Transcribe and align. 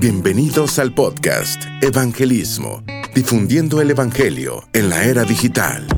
Bienvenidos 0.00 0.78
al 0.78 0.94
podcast 0.94 1.60
Evangelismo, 1.82 2.84
difundiendo 3.16 3.80
el 3.80 3.90
Evangelio 3.90 4.62
en 4.72 4.90
la 4.90 5.02
era 5.02 5.24
digital. 5.24 5.88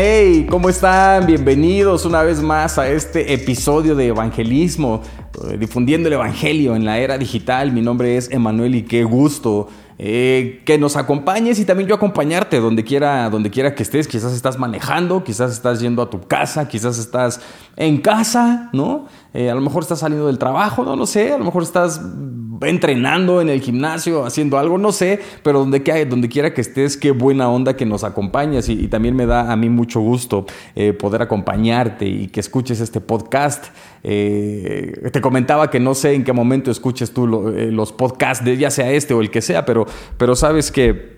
Hey, 0.00 0.46
¿cómo 0.48 0.68
están? 0.68 1.26
Bienvenidos 1.26 2.04
una 2.04 2.22
vez 2.22 2.40
más 2.40 2.78
a 2.78 2.88
este 2.88 3.32
episodio 3.32 3.96
de 3.96 4.06
Evangelismo, 4.06 5.02
difundiendo 5.56 6.08
el 6.08 6.14
Evangelio 6.14 6.76
en 6.76 6.84
la 6.84 6.98
era 6.98 7.16
digital. 7.16 7.72
Mi 7.72 7.80
nombre 7.80 8.16
es 8.16 8.30
Emanuel 8.30 8.74
y 8.74 8.82
qué 8.82 9.04
gusto 9.04 9.68
eh, 10.00 10.62
que 10.64 10.78
nos 10.78 10.96
acompañes 10.96 11.58
y 11.58 11.64
también 11.64 11.88
yo 11.88 11.96
acompañarte 11.96 12.60
donde 12.60 12.84
quiera, 12.84 13.28
donde 13.30 13.50
quiera 13.50 13.74
que 13.74 13.82
estés. 13.82 14.06
Quizás 14.06 14.32
estás 14.32 14.56
manejando, 14.56 15.24
quizás 15.24 15.50
estás 15.50 15.80
yendo 15.80 16.02
a 16.02 16.10
tu 16.10 16.20
casa, 16.20 16.68
quizás 16.68 16.98
estás 16.98 17.40
en 17.74 18.00
casa, 18.00 18.70
¿no? 18.72 19.06
Eh, 19.34 19.50
a 19.50 19.54
lo 19.54 19.60
mejor 19.60 19.82
estás 19.82 19.98
saliendo 19.98 20.28
del 20.28 20.38
trabajo, 20.38 20.84
no 20.84 20.94
lo 20.94 21.04
sé, 21.04 21.32
a 21.32 21.38
lo 21.38 21.44
mejor 21.44 21.64
estás 21.64 22.00
entrenando 22.62 23.40
en 23.40 23.48
el 23.48 23.60
gimnasio, 23.60 24.24
haciendo 24.24 24.58
algo, 24.58 24.78
no 24.78 24.92
sé, 24.92 25.20
pero 25.42 25.60
donde, 25.60 25.80
donde 26.06 26.28
quiera 26.28 26.54
que 26.54 26.60
estés, 26.60 26.96
qué 26.96 27.10
buena 27.10 27.48
onda 27.48 27.76
que 27.76 27.86
nos 27.86 28.04
acompañas 28.04 28.68
y, 28.68 28.88
también 28.88 29.14
me 29.14 29.26
da 29.26 29.52
a 29.52 29.56
mí 29.56 29.68
mucho 29.68 30.00
gusto 30.00 30.46
eh, 30.74 30.92
poder 30.92 31.22
acompañarte 31.22 32.06
y 32.06 32.28
que 32.28 32.40
escuches 32.40 32.80
este 32.80 33.00
podcast. 33.00 33.66
Eh, 34.02 35.10
te 35.12 35.20
comentaba 35.20 35.70
que 35.70 35.78
no 35.78 35.94
sé 35.94 36.14
en 36.14 36.24
qué 36.24 36.32
momento 36.32 36.70
escuches 36.70 37.12
tú 37.12 37.26
los 37.26 37.92
podcasts, 37.92 38.44
de, 38.44 38.56
ya 38.56 38.70
sea 38.70 38.90
este 38.92 39.14
o 39.14 39.20
el 39.20 39.30
que 39.30 39.42
sea, 39.42 39.64
pero, 39.64 39.86
pero 40.16 40.34
sabes 40.34 40.72
que 40.72 41.17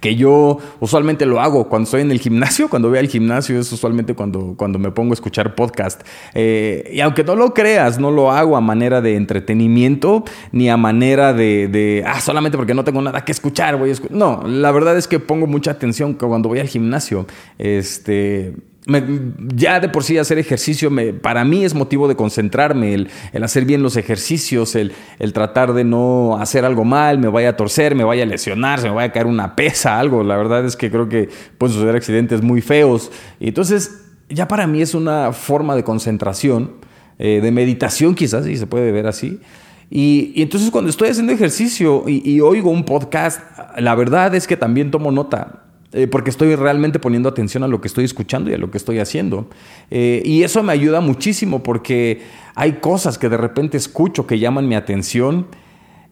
que 0.00 0.16
yo 0.16 0.58
usualmente 0.80 1.26
lo 1.26 1.40
hago 1.40 1.68
cuando 1.68 1.84
estoy 1.84 2.02
en 2.02 2.10
el 2.10 2.20
gimnasio, 2.20 2.68
cuando 2.68 2.88
voy 2.88 2.98
al 2.98 3.08
gimnasio 3.08 3.58
es 3.58 3.72
usualmente 3.72 4.14
cuando, 4.14 4.54
cuando 4.56 4.78
me 4.78 4.90
pongo 4.90 5.12
a 5.12 5.14
escuchar 5.14 5.54
podcast. 5.54 6.02
Eh, 6.34 6.90
y 6.92 7.00
aunque 7.00 7.24
no 7.24 7.34
lo 7.34 7.54
creas, 7.54 7.98
no 7.98 8.10
lo 8.10 8.30
hago 8.30 8.56
a 8.56 8.60
manera 8.60 9.00
de 9.00 9.16
entretenimiento 9.16 10.24
ni 10.52 10.68
a 10.68 10.76
manera 10.76 11.32
de, 11.32 11.68
de 11.68 12.04
ah, 12.06 12.20
solamente 12.20 12.56
porque 12.56 12.74
no 12.74 12.84
tengo 12.84 13.00
nada 13.02 13.24
que 13.24 13.32
escuchar, 13.32 13.76
voy 13.78 13.90
a 13.90 13.92
escuchar. 13.92 14.16
No, 14.16 14.42
la 14.46 14.70
verdad 14.72 14.96
es 14.96 15.08
que 15.08 15.20
pongo 15.20 15.46
mucha 15.46 15.72
atención 15.72 16.14
cuando 16.14 16.48
voy 16.48 16.58
al 16.58 16.68
gimnasio. 16.68 17.26
Este 17.58 18.54
ya 18.86 19.80
de 19.80 19.88
por 19.88 20.04
sí 20.04 20.18
hacer 20.18 20.38
ejercicio 20.38 20.90
para 21.22 21.44
mí 21.44 21.64
es 21.64 21.74
motivo 21.74 22.06
de 22.06 22.16
concentrarme, 22.16 22.92
el, 22.92 23.08
hacer 23.42 23.64
bien 23.64 23.82
los 23.82 23.96
ejercicios, 23.96 24.74
el, 24.74 24.92
tratar 25.32 25.72
de 25.72 25.84
no 25.84 26.36
hacer 26.36 26.64
algo 26.64 26.84
mal, 26.84 27.18
me 27.18 27.28
vaya 27.28 27.50
a 27.50 27.56
torcer, 27.56 27.94
me 27.94 28.04
vaya 28.04 28.24
a 28.24 28.26
lesionar, 28.26 28.80
se 28.80 28.88
me 28.88 28.94
vaya 28.94 29.08
a 29.08 29.12
caer 29.12 29.26
una 29.26 29.56
pesa, 29.56 29.98
algo. 29.98 30.22
La 30.22 30.36
verdad 30.36 30.64
es 30.66 30.76
que 30.76 30.90
creo 30.90 31.08
que 31.08 31.30
pueden 31.56 31.74
suceder 31.74 31.96
accidentes 31.96 32.42
muy 32.42 32.60
feos. 32.60 33.10
Y 33.40 33.48
entonces 33.48 34.02
ya 34.28 34.48
para 34.48 34.66
mí 34.66 34.82
es 34.82 34.94
una 34.94 35.32
forma 35.32 35.74
de 35.76 35.82
concentración, 35.82 36.72
eh, 37.18 37.40
de 37.42 37.50
meditación 37.52 38.14
quizás, 38.14 38.44
si 38.44 38.56
se 38.56 38.66
puede 38.66 38.92
ver 38.92 39.06
así. 39.06 39.40
Y, 39.88 40.34
entonces 40.42 40.70
cuando 40.70 40.90
estoy 40.90 41.08
haciendo 41.08 41.32
ejercicio 41.32 42.04
y 42.06 42.40
oigo 42.40 42.70
un 42.70 42.84
podcast, 42.84 43.40
la 43.78 43.94
verdad 43.94 44.34
es 44.34 44.46
que 44.46 44.56
también 44.58 44.90
tomo 44.90 45.10
nota 45.10 45.63
eh, 45.96 46.08
porque 46.08 46.30
estoy 46.30 46.56
realmente 46.56 46.98
poniendo 46.98 47.28
atención 47.28 47.62
a 47.62 47.68
lo 47.68 47.80
que 47.80 47.86
estoy 47.86 48.04
escuchando 48.04 48.50
y 48.50 48.54
a 48.54 48.58
lo 48.58 48.68
que 48.68 48.78
estoy 48.78 48.98
haciendo. 48.98 49.48
Eh, 49.92 50.22
y 50.24 50.42
eso 50.42 50.60
me 50.64 50.72
ayuda 50.72 51.00
muchísimo 51.00 51.62
porque 51.62 52.20
hay 52.56 52.74
cosas 52.74 53.16
que 53.16 53.28
de 53.28 53.36
repente 53.36 53.76
escucho 53.76 54.26
que 54.26 54.40
llaman 54.40 54.68
mi 54.68 54.74
atención 54.74 55.46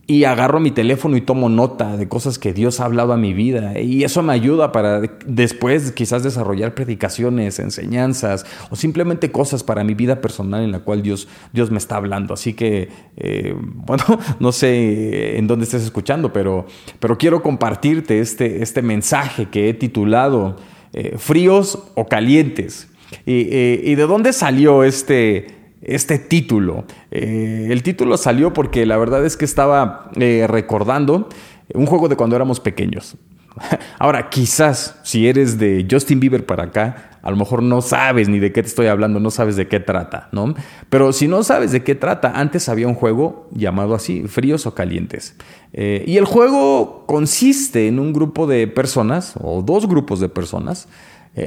y 0.07 0.25
agarro 0.25 0.59
mi 0.59 0.73
teléfono 0.73 1.17
y 1.17 1.21
tomo 1.21 1.49
nota 1.49 1.97
de 1.97 2.09
cosas 2.09 2.39
que 2.39 2.53
Dios 2.53 2.81
ha 2.81 2.87
hablado 2.87 3.13
a 3.13 3.17
mi 3.17 3.35
vida. 3.35 3.79
Y 3.81 4.03
eso 4.03 4.23
me 4.23 4.33
ayuda 4.33 4.73
para 4.73 5.01
después 5.01 5.93
quizás 5.93 6.25
desarrollar 6.25 6.75
predicaciones, 6.75 7.61
enseñanzas 7.61 8.45
o 8.71 8.77
simplemente 8.77 9.31
cosas 9.31 9.63
para 9.63 9.85
mi 9.85 9.95
vida 9.95 10.21
personal 10.21 10.65
en 10.65 10.73
la 10.73 10.81
cual 10.81 11.03
Dios, 11.03 11.29
Dios 11.53 11.71
me 11.71 11.79
está 11.79 11.97
hablando. 11.97 12.35
Así 12.35 12.53
que, 12.55 12.89
eh, 13.17 13.55
bueno, 13.75 14.05
no 14.41 14.51
sé 14.51 15.39
en 15.39 15.47
dónde 15.47 15.65
estés 15.65 15.85
escuchando, 15.85 16.33
pero, 16.33 16.67
pero 16.99 17.17
quiero 17.17 17.43
compartirte 17.43 18.19
este, 18.19 18.63
este 18.63 18.83
mensaje 18.83 19.51
que 19.51 19.69
he 19.69 19.75
titulado 19.75 20.57
eh, 20.93 21.15
Fríos 21.17 21.79
o 21.95 22.07
Calientes. 22.07 22.89
Y, 23.25 23.49
eh, 23.51 23.81
¿Y 23.85 23.95
de 23.95 24.07
dónde 24.07 24.33
salió 24.33 24.83
este 24.83 25.62
este 25.83 26.19
título. 26.19 26.85
Eh, 27.11 27.69
el 27.71 27.83
título 27.83 28.17
salió 28.17 28.53
porque 28.53 28.87
la 28.87 28.97
verdad 28.97 29.25
es 29.25 29.37
que 29.37 29.45
estaba 29.45 30.11
eh, 30.17 30.47
recordando 30.49 31.29
un 31.75 31.87
juego 31.87 32.09
de 32.09 32.17
cuando 32.17 32.37
éramos 32.37 32.61
pequeños. 32.61 33.17
Ahora, 33.99 34.31
quizás 34.31 34.99
si 35.03 35.29
eres 35.29 35.59
de 35.59 35.87
Justin 35.91 36.21
Bieber 36.21 36.47
para 36.47 36.65
acá, 36.65 37.11
a 37.23 37.31
lo 37.31 37.37
mejor 37.37 37.63
no 37.63 37.83
sabes 37.83 38.29
ni 38.29 38.39
de 38.39 38.53
qué 38.53 38.63
te 38.63 38.69
estoy 38.69 38.87
hablando, 38.87 39.21
no 39.21 39.31
sabes 39.31 39.57
de 39.57 39.69
qué 39.69 39.79
trata, 39.79 40.29
¿no? 40.33 40.55
Pero 40.89 41.13
si 41.13 41.29
no 41.29 41.43
sabes 41.43 41.71
de 41.73 41.83
qué 41.83 41.95
trata, 41.95 42.33
antes 42.35 42.69
había 42.69 42.89
un 42.89 42.95
juego 42.95 43.49
llamado 43.53 43.95
así, 43.95 44.23
fríos 44.27 44.67
o 44.67 44.75
calientes. 44.75 45.37
Eh, 45.73 46.03
y 46.07 46.17
el 46.17 46.25
juego 46.25 47.05
consiste 47.07 47.89
en 47.89 47.99
un 47.99 48.13
grupo 48.13 48.47
de 48.47 48.67
personas, 48.69 49.35
o 49.41 49.63
dos 49.63 49.87
grupos 49.87 50.21
de 50.21 50.29
personas, 50.29 50.89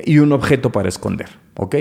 y 0.03 0.17
un 0.17 0.31
objeto 0.31 0.71
para 0.71 0.89
esconder, 0.89 1.29
¿ok? 1.57 1.75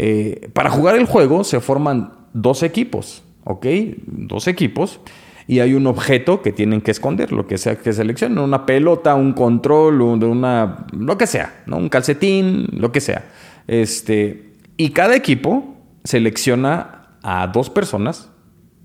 Eh, 0.00 0.50
para 0.52 0.70
jugar 0.70 0.94
el 0.94 1.06
juego 1.06 1.42
se 1.42 1.58
forman 1.58 2.12
dos 2.32 2.62
equipos, 2.62 3.24
¿ok? 3.42 3.66
Dos 4.06 4.46
equipos. 4.46 5.00
Y 5.48 5.58
hay 5.58 5.74
un 5.74 5.88
objeto 5.88 6.40
que 6.40 6.52
tienen 6.52 6.80
que 6.80 6.92
esconder, 6.92 7.32
lo 7.32 7.48
que 7.48 7.58
sea 7.58 7.74
que 7.76 7.92
seleccionen, 7.92 8.38
una 8.38 8.64
pelota, 8.64 9.16
un 9.16 9.32
control, 9.32 10.00
una, 10.02 10.86
lo 10.92 11.18
que 11.18 11.26
sea, 11.26 11.62
¿no? 11.66 11.78
un 11.78 11.88
calcetín, 11.88 12.68
lo 12.70 12.92
que 12.92 13.00
sea. 13.00 13.24
Este, 13.66 14.52
y 14.76 14.90
cada 14.90 15.16
equipo 15.16 15.74
selecciona 16.04 17.16
a 17.24 17.48
dos 17.48 17.68
personas 17.68 18.30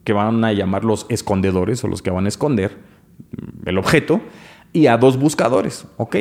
que 0.05 0.13
van 0.13 0.43
a 0.43 0.51
llamar 0.51 0.83
los 0.83 1.05
escondedores 1.09 1.83
o 1.83 1.87
los 1.89 2.01
que 2.01 2.09
van 2.09 2.25
a 2.25 2.29
esconder 2.29 2.75
el 3.65 3.77
objeto 3.77 4.19
y 4.71 4.87
a 4.87 4.97
dos 4.97 5.17
buscadores, 5.19 5.85
¿ok? 5.97 6.15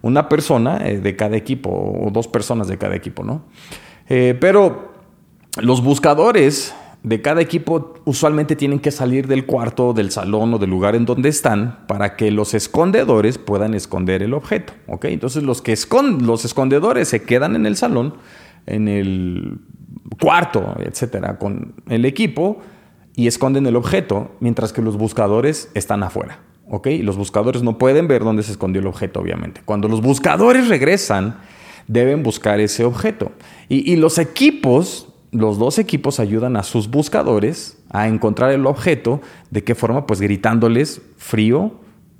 Una 0.00 0.30
persona 0.30 0.88
eh, 0.88 0.98
de 0.98 1.14
cada 1.14 1.36
equipo 1.36 1.68
o 1.70 2.10
dos 2.10 2.26
personas 2.26 2.68
de 2.68 2.78
cada 2.78 2.96
equipo, 2.96 3.22
¿no? 3.22 3.42
Eh, 4.10 4.36
pero 4.38 4.90
los 5.62 5.82
buscadores 5.82 6.74
de 7.02 7.22
cada 7.22 7.40
equipo 7.40 7.94
usualmente 8.04 8.56
tienen 8.56 8.78
que 8.78 8.90
salir 8.90 9.26
del 9.26 9.46
cuarto, 9.46 9.94
del 9.94 10.10
salón 10.10 10.52
o 10.52 10.58
del 10.58 10.68
lugar 10.68 10.94
en 10.94 11.06
donde 11.06 11.30
están 11.30 11.86
para 11.86 12.16
que 12.16 12.30
los 12.30 12.52
escondedores 12.52 13.38
puedan 13.38 13.72
esconder 13.72 14.22
el 14.22 14.34
objeto. 14.34 14.74
Entonces 15.02 15.42
los, 15.42 15.62
que 15.62 15.74
los 16.20 16.44
escondedores 16.44 17.08
se 17.08 17.22
quedan 17.22 17.56
en 17.56 17.64
el 17.64 17.76
salón, 17.76 18.14
en 18.66 18.88
el 18.88 19.60
cuarto, 20.20 20.74
etcétera, 20.80 21.38
con 21.38 21.74
el 21.88 22.04
equipo 22.04 22.60
y 23.16 23.28
esconden 23.28 23.66
el 23.66 23.76
objeto, 23.76 24.32
mientras 24.40 24.72
que 24.72 24.82
los 24.82 24.96
buscadores 24.96 25.70
están 25.74 26.02
afuera. 26.02 26.40
Los 26.84 27.16
buscadores 27.16 27.62
no 27.62 27.78
pueden 27.78 28.08
ver 28.08 28.22
dónde 28.22 28.42
se 28.42 28.52
escondió 28.52 28.80
el 28.80 28.86
objeto, 28.86 29.20
obviamente. 29.20 29.62
Cuando 29.64 29.88
los 29.88 30.02
buscadores 30.02 30.68
regresan, 30.68 31.38
deben 31.90 32.22
buscar 32.22 32.60
ese 32.60 32.84
objeto. 32.84 33.32
Y, 33.68 33.96
los 33.96 34.18
equipos, 34.18 35.08
los 35.32 35.58
dos 35.58 35.78
equipos 35.78 36.20
ayudan 36.20 36.56
a 36.56 36.62
sus 36.62 36.88
buscadores 36.88 37.78
a 37.90 38.06
encontrar 38.06 38.52
el 38.52 38.66
objeto. 38.66 39.20
¿De 39.50 39.64
qué 39.64 39.74
forma? 39.74 40.06
Pues 40.06 40.20
gritándoles 40.20 41.02
frío 41.16 41.72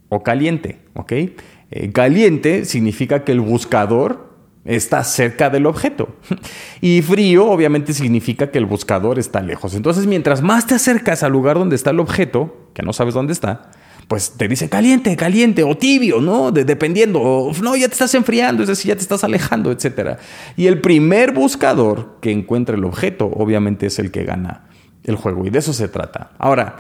o 0.08 0.24
caliente, 0.24 0.80
¿ok? 0.94 1.12
Eh, 1.12 1.92
caliente 1.92 2.64
significa 2.64 3.22
que 3.22 3.30
el 3.30 3.40
buscador 3.40 4.30
está 4.64 5.04
cerca 5.04 5.50
del 5.50 5.66
objeto. 5.66 6.08
Y 6.80 7.02
frío 7.02 7.46
obviamente 7.46 7.92
significa 7.92 8.50
que 8.50 8.58
el 8.58 8.66
buscador 8.66 9.20
está 9.20 9.40
lejos. 9.40 9.74
Entonces, 9.74 10.06
mientras 10.06 10.42
más 10.42 10.66
te 10.66 10.74
acercas 10.74 11.22
al 11.22 11.30
lugar 11.30 11.58
donde 11.58 11.76
está 11.76 11.90
el 11.90 12.00
objeto, 12.00 12.70
que 12.74 12.82
no 12.82 12.92
sabes 12.92 13.14
dónde 13.14 13.34
está, 13.34 13.70
pues 14.10 14.32
te 14.32 14.48
dice 14.48 14.68
caliente, 14.68 15.16
caliente 15.16 15.62
o 15.62 15.76
tibio, 15.76 16.20
¿no? 16.20 16.50
dependiendo, 16.50 17.52
no, 17.62 17.76
ya 17.76 17.86
te 17.86 17.92
estás 17.92 18.12
enfriando, 18.16 18.64
es 18.64 18.68
decir, 18.68 18.88
ya 18.88 18.96
te 18.96 19.02
estás 19.02 19.22
alejando, 19.22 19.70
etc. 19.70 20.18
Y 20.56 20.66
el 20.66 20.80
primer 20.80 21.30
buscador 21.30 22.18
que 22.20 22.32
encuentra 22.32 22.74
el 22.74 22.84
objeto, 22.84 23.26
obviamente 23.26 23.86
es 23.86 24.00
el 24.00 24.10
que 24.10 24.24
gana 24.24 24.64
el 25.04 25.14
juego, 25.14 25.46
y 25.46 25.50
de 25.50 25.60
eso 25.60 25.72
se 25.72 25.86
trata. 25.86 26.32
Ahora, 26.38 26.78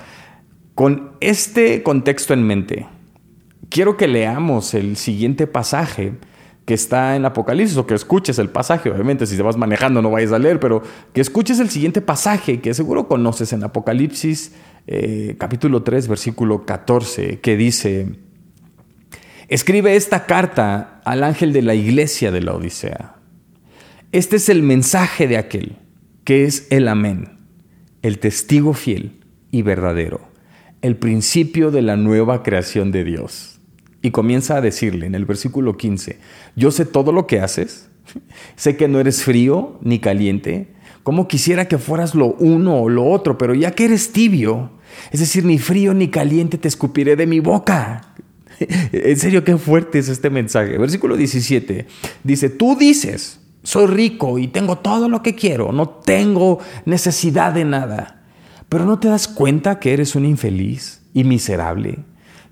con 0.74 1.12
este 1.20 1.84
contexto 1.84 2.34
en 2.34 2.42
mente, 2.42 2.88
quiero 3.68 3.96
que 3.96 4.08
leamos 4.08 4.74
el 4.74 4.96
siguiente 4.96 5.46
pasaje 5.46 6.14
que 6.64 6.74
está 6.74 7.16
en 7.16 7.24
Apocalipsis 7.24 7.76
o 7.76 7.86
que 7.86 7.94
escuches 7.94 8.38
el 8.38 8.48
pasaje, 8.48 8.90
obviamente 8.90 9.26
si 9.26 9.36
te 9.36 9.42
vas 9.42 9.56
manejando 9.56 10.02
no 10.02 10.10
vayas 10.10 10.32
a 10.32 10.38
leer, 10.38 10.60
pero 10.60 10.82
que 11.12 11.20
escuches 11.20 11.58
el 11.58 11.70
siguiente 11.70 12.00
pasaje 12.00 12.60
que 12.60 12.74
seguro 12.74 13.08
conoces 13.08 13.52
en 13.52 13.64
Apocalipsis 13.64 14.52
eh, 14.86 15.36
capítulo 15.38 15.82
3, 15.82 16.08
versículo 16.08 16.64
14, 16.64 17.40
que 17.40 17.56
dice, 17.56 18.08
escribe 19.48 19.94
esta 19.94 20.26
carta 20.26 21.00
al 21.04 21.22
ángel 21.22 21.52
de 21.52 21.62
la 21.62 21.74
iglesia 21.74 22.30
de 22.30 22.40
la 22.40 22.54
Odisea. 22.54 23.16
Este 24.12 24.36
es 24.36 24.48
el 24.48 24.62
mensaje 24.62 25.28
de 25.28 25.36
aquel, 25.36 25.76
que 26.24 26.44
es 26.44 26.66
el 26.70 26.88
amén, 26.88 27.38
el 28.02 28.18
testigo 28.18 28.72
fiel 28.74 29.24
y 29.52 29.62
verdadero, 29.62 30.28
el 30.82 30.96
principio 30.96 31.70
de 31.70 31.82
la 31.82 31.96
nueva 31.96 32.42
creación 32.42 32.90
de 32.90 33.04
Dios. 33.04 33.59
Y 34.02 34.10
comienza 34.10 34.56
a 34.56 34.60
decirle 34.60 35.06
en 35.06 35.14
el 35.14 35.24
versículo 35.24 35.76
15, 35.76 36.18
yo 36.56 36.70
sé 36.70 36.86
todo 36.86 37.12
lo 37.12 37.26
que 37.26 37.40
haces, 37.40 37.88
sé 38.56 38.76
que 38.76 38.88
no 38.88 38.98
eres 39.00 39.22
frío 39.22 39.78
ni 39.82 39.98
caliente, 39.98 40.68
como 41.02 41.28
quisiera 41.28 41.66
que 41.68 41.78
fueras 41.78 42.14
lo 42.14 42.34
uno 42.34 42.82
o 42.82 42.88
lo 42.88 43.06
otro, 43.06 43.38
pero 43.38 43.54
ya 43.54 43.72
que 43.72 43.86
eres 43.86 44.12
tibio, 44.12 44.70
es 45.10 45.20
decir, 45.20 45.44
ni 45.44 45.58
frío 45.58 45.94
ni 45.94 46.08
caliente 46.08 46.58
te 46.58 46.68
escupiré 46.68 47.16
de 47.16 47.26
mi 47.26 47.40
boca. 47.40 48.06
En 48.92 49.16
serio, 49.16 49.42
qué 49.42 49.56
fuerte 49.56 49.98
es 49.98 50.10
este 50.10 50.28
mensaje. 50.28 50.76
Versículo 50.76 51.16
17 51.16 51.86
dice, 52.22 52.50
tú 52.50 52.76
dices, 52.76 53.40
soy 53.62 53.86
rico 53.86 54.38
y 54.38 54.48
tengo 54.48 54.76
todo 54.76 55.08
lo 55.08 55.22
que 55.22 55.34
quiero, 55.34 55.72
no 55.72 55.88
tengo 55.88 56.58
necesidad 56.84 57.52
de 57.52 57.64
nada, 57.64 58.22
pero 58.68 58.84
no 58.84 58.98
te 58.98 59.08
das 59.08 59.28
cuenta 59.28 59.78
que 59.78 59.92
eres 59.92 60.14
un 60.14 60.26
infeliz 60.26 61.00
y 61.12 61.24
miserable, 61.24 62.00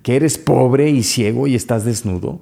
que 0.02 0.16
eres 0.16 0.38
pobre 0.38 0.90
y 0.90 1.02
ciego 1.02 1.46
y 1.46 1.54
estás 1.54 1.84
desnudo. 1.84 2.40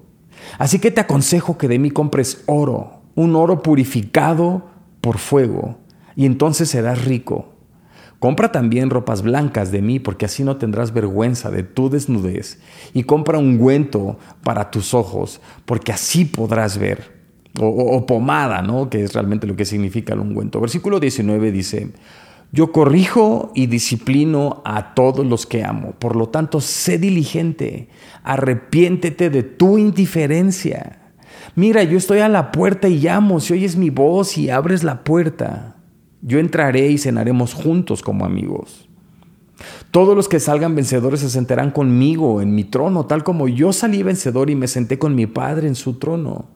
Así 0.58 0.78
que 0.78 0.90
te 0.90 1.00
aconsejo 1.00 1.58
que 1.58 1.68
de 1.68 1.78
mí 1.78 1.90
compres 1.90 2.42
oro, 2.46 3.00
un 3.14 3.34
oro 3.36 3.62
purificado 3.62 4.66
por 5.00 5.18
fuego, 5.18 5.78
y 6.14 6.26
entonces 6.26 6.70
serás 6.70 7.04
rico 7.04 7.56
Compra 8.18 8.50
también 8.50 8.88
ropas 8.88 9.22
blancas 9.22 9.70
de 9.70 9.82
mí, 9.82 10.00
porque 10.00 10.24
así 10.24 10.42
no 10.42 10.56
tendrás 10.56 10.92
vergüenza 10.92 11.50
de 11.50 11.62
tu 11.62 11.90
desnudez. 11.90 12.58
Y 12.94 13.02
compra 13.02 13.38
un 13.38 13.56
ungüento 13.56 14.18
para 14.42 14.70
tus 14.70 14.94
ojos, 14.94 15.40
porque 15.66 15.92
así 15.92 16.24
podrás 16.24 16.78
ver. 16.78 17.14
O, 17.58 18.04
pomada, 18.04 18.60
¿no? 18.60 18.90
Que 18.90 19.02
es 19.02 19.14
realmente 19.14 19.46
lo 19.46 19.56
que 19.56 19.64
significa 19.64 20.12
el 20.12 20.20
ungüento. 20.20 20.60
Versículo 20.60 21.00
19 21.00 21.52
dice, 21.52 21.92
yo 22.52 22.72
corrijo 22.72 23.52
y 23.54 23.66
disciplino 23.66 24.62
a 24.64 24.94
todos 24.94 25.26
los 25.26 25.46
que 25.46 25.64
amo. 25.64 25.92
Por 25.98 26.16
lo 26.16 26.28
tanto, 26.28 26.60
sé 26.60 26.98
diligente, 26.98 27.88
arrepiéntete 28.22 29.30
de 29.30 29.42
tu 29.42 29.78
indiferencia. 29.78 31.00
Mira, 31.54 31.82
yo 31.82 31.98
estoy 31.98 32.20
a 32.20 32.28
la 32.28 32.52
puerta 32.52 32.88
y 32.88 32.98
llamo, 32.98 33.40
si 33.40 33.52
oyes 33.52 33.76
mi 33.76 33.90
voz 33.90 34.38
y 34.38 34.50
abres 34.50 34.84
la 34.84 35.04
puerta, 35.04 35.76
yo 36.22 36.38
entraré 36.38 36.88
y 36.88 36.98
cenaremos 36.98 37.54
juntos 37.54 38.02
como 38.02 38.24
amigos. 38.24 38.88
Todos 39.90 40.14
los 40.14 40.28
que 40.28 40.40
salgan 40.40 40.74
vencedores 40.74 41.20
se 41.20 41.30
sentarán 41.30 41.70
conmigo 41.70 42.42
en 42.42 42.54
mi 42.54 42.64
trono, 42.64 43.06
tal 43.06 43.24
como 43.24 43.48
yo 43.48 43.72
salí 43.72 44.02
vencedor 44.02 44.50
y 44.50 44.54
me 44.54 44.68
senté 44.68 44.98
con 44.98 45.14
mi 45.14 45.26
Padre 45.26 45.68
en 45.68 45.74
su 45.74 45.94
trono. 45.94 46.46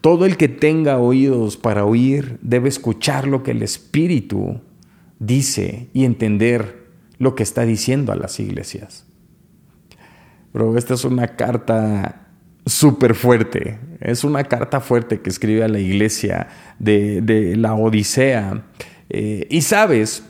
Todo 0.00 0.24
el 0.24 0.36
que 0.36 0.48
tenga 0.48 0.98
oídos 0.98 1.56
para 1.56 1.84
oír 1.84 2.38
debe 2.40 2.68
escuchar 2.68 3.26
lo 3.26 3.42
que 3.42 3.50
el 3.50 3.62
Espíritu 3.62 4.60
dice 5.18 5.88
y 5.92 6.04
entender 6.04 6.86
lo 7.18 7.34
que 7.34 7.42
está 7.42 7.62
diciendo 7.62 8.12
a 8.12 8.16
las 8.16 8.38
iglesias. 8.40 9.06
Pero 10.52 10.76
esta 10.76 10.94
es 10.94 11.04
una 11.04 11.28
carta 11.36 12.26
súper 12.66 13.14
fuerte. 13.14 13.78
Es 14.00 14.24
una 14.24 14.44
carta 14.44 14.80
fuerte 14.80 15.20
que 15.20 15.30
escribe 15.30 15.62
a 15.64 15.68
la 15.68 15.78
iglesia 15.78 16.48
de, 16.78 17.54
la 17.56 17.74
Odisea. 17.74 18.64
Eh, 19.08 19.46
y 19.50 19.62
sabes, 19.62 20.24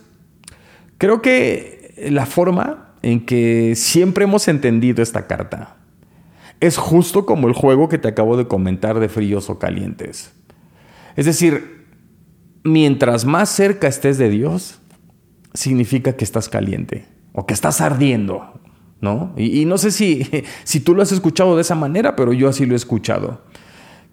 creo 0.98 1.22
que 1.22 1.94
la 2.10 2.26
forma 2.26 2.94
en 3.02 3.24
que 3.24 3.74
siempre 3.76 4.24
hemos 4.24 4.48
entendido 4.48 5.02
esta 5.02 5.26
carta 5.26 5.76
es 6.60 6.76
justo 6.76 7.26
como 7.26 7.48
el 7.48 7.54
juego 7.54 7.88
que 7.88 7.98
te 7.98 8.08
acabo 8.08 8.36
de 8.36 8.46
comentar 8.46 8.98
de 8.98 9.08
fríos 9.08 9.50
o 9.50 9.58
calientes. 9.58 10.32
Es 11.16 11.26
decir, 11.26 11.75
mientras 12.66 13.24
más 13.24 13.48
cerca 13.48 13.88
estés 13.88 14.18
de 14.18 14.28
Dios, 14.28 14.80
significa 15.54 16.14
que 16.14 16.24
estás 16.24 16.48
caliente 16.48 17.06
o 17.32 17.46
que 17.46 17.54
estás 17.54 17.80
ardiendo, 17.80 18.60
¿no? 19.00 19.32
Y, 19.36 19.64
no 19.64 19.78
sé 19.78 19.90
si, 19.90 20.26
si 20.64 20.80
tú 20.80 20.94
lo 20.94 21.02
has 21.02 21.12
escuchado 21.12 21.56
de 21.56 21.62
esa 21.62 21.74
manera, 21.74 22.16
pero 22.16 22.32
yo 22.32 22.48
así 22.48 22.66
lo 22.66 22.74
he 22.74 22.76
escuchado. 22.76 23.42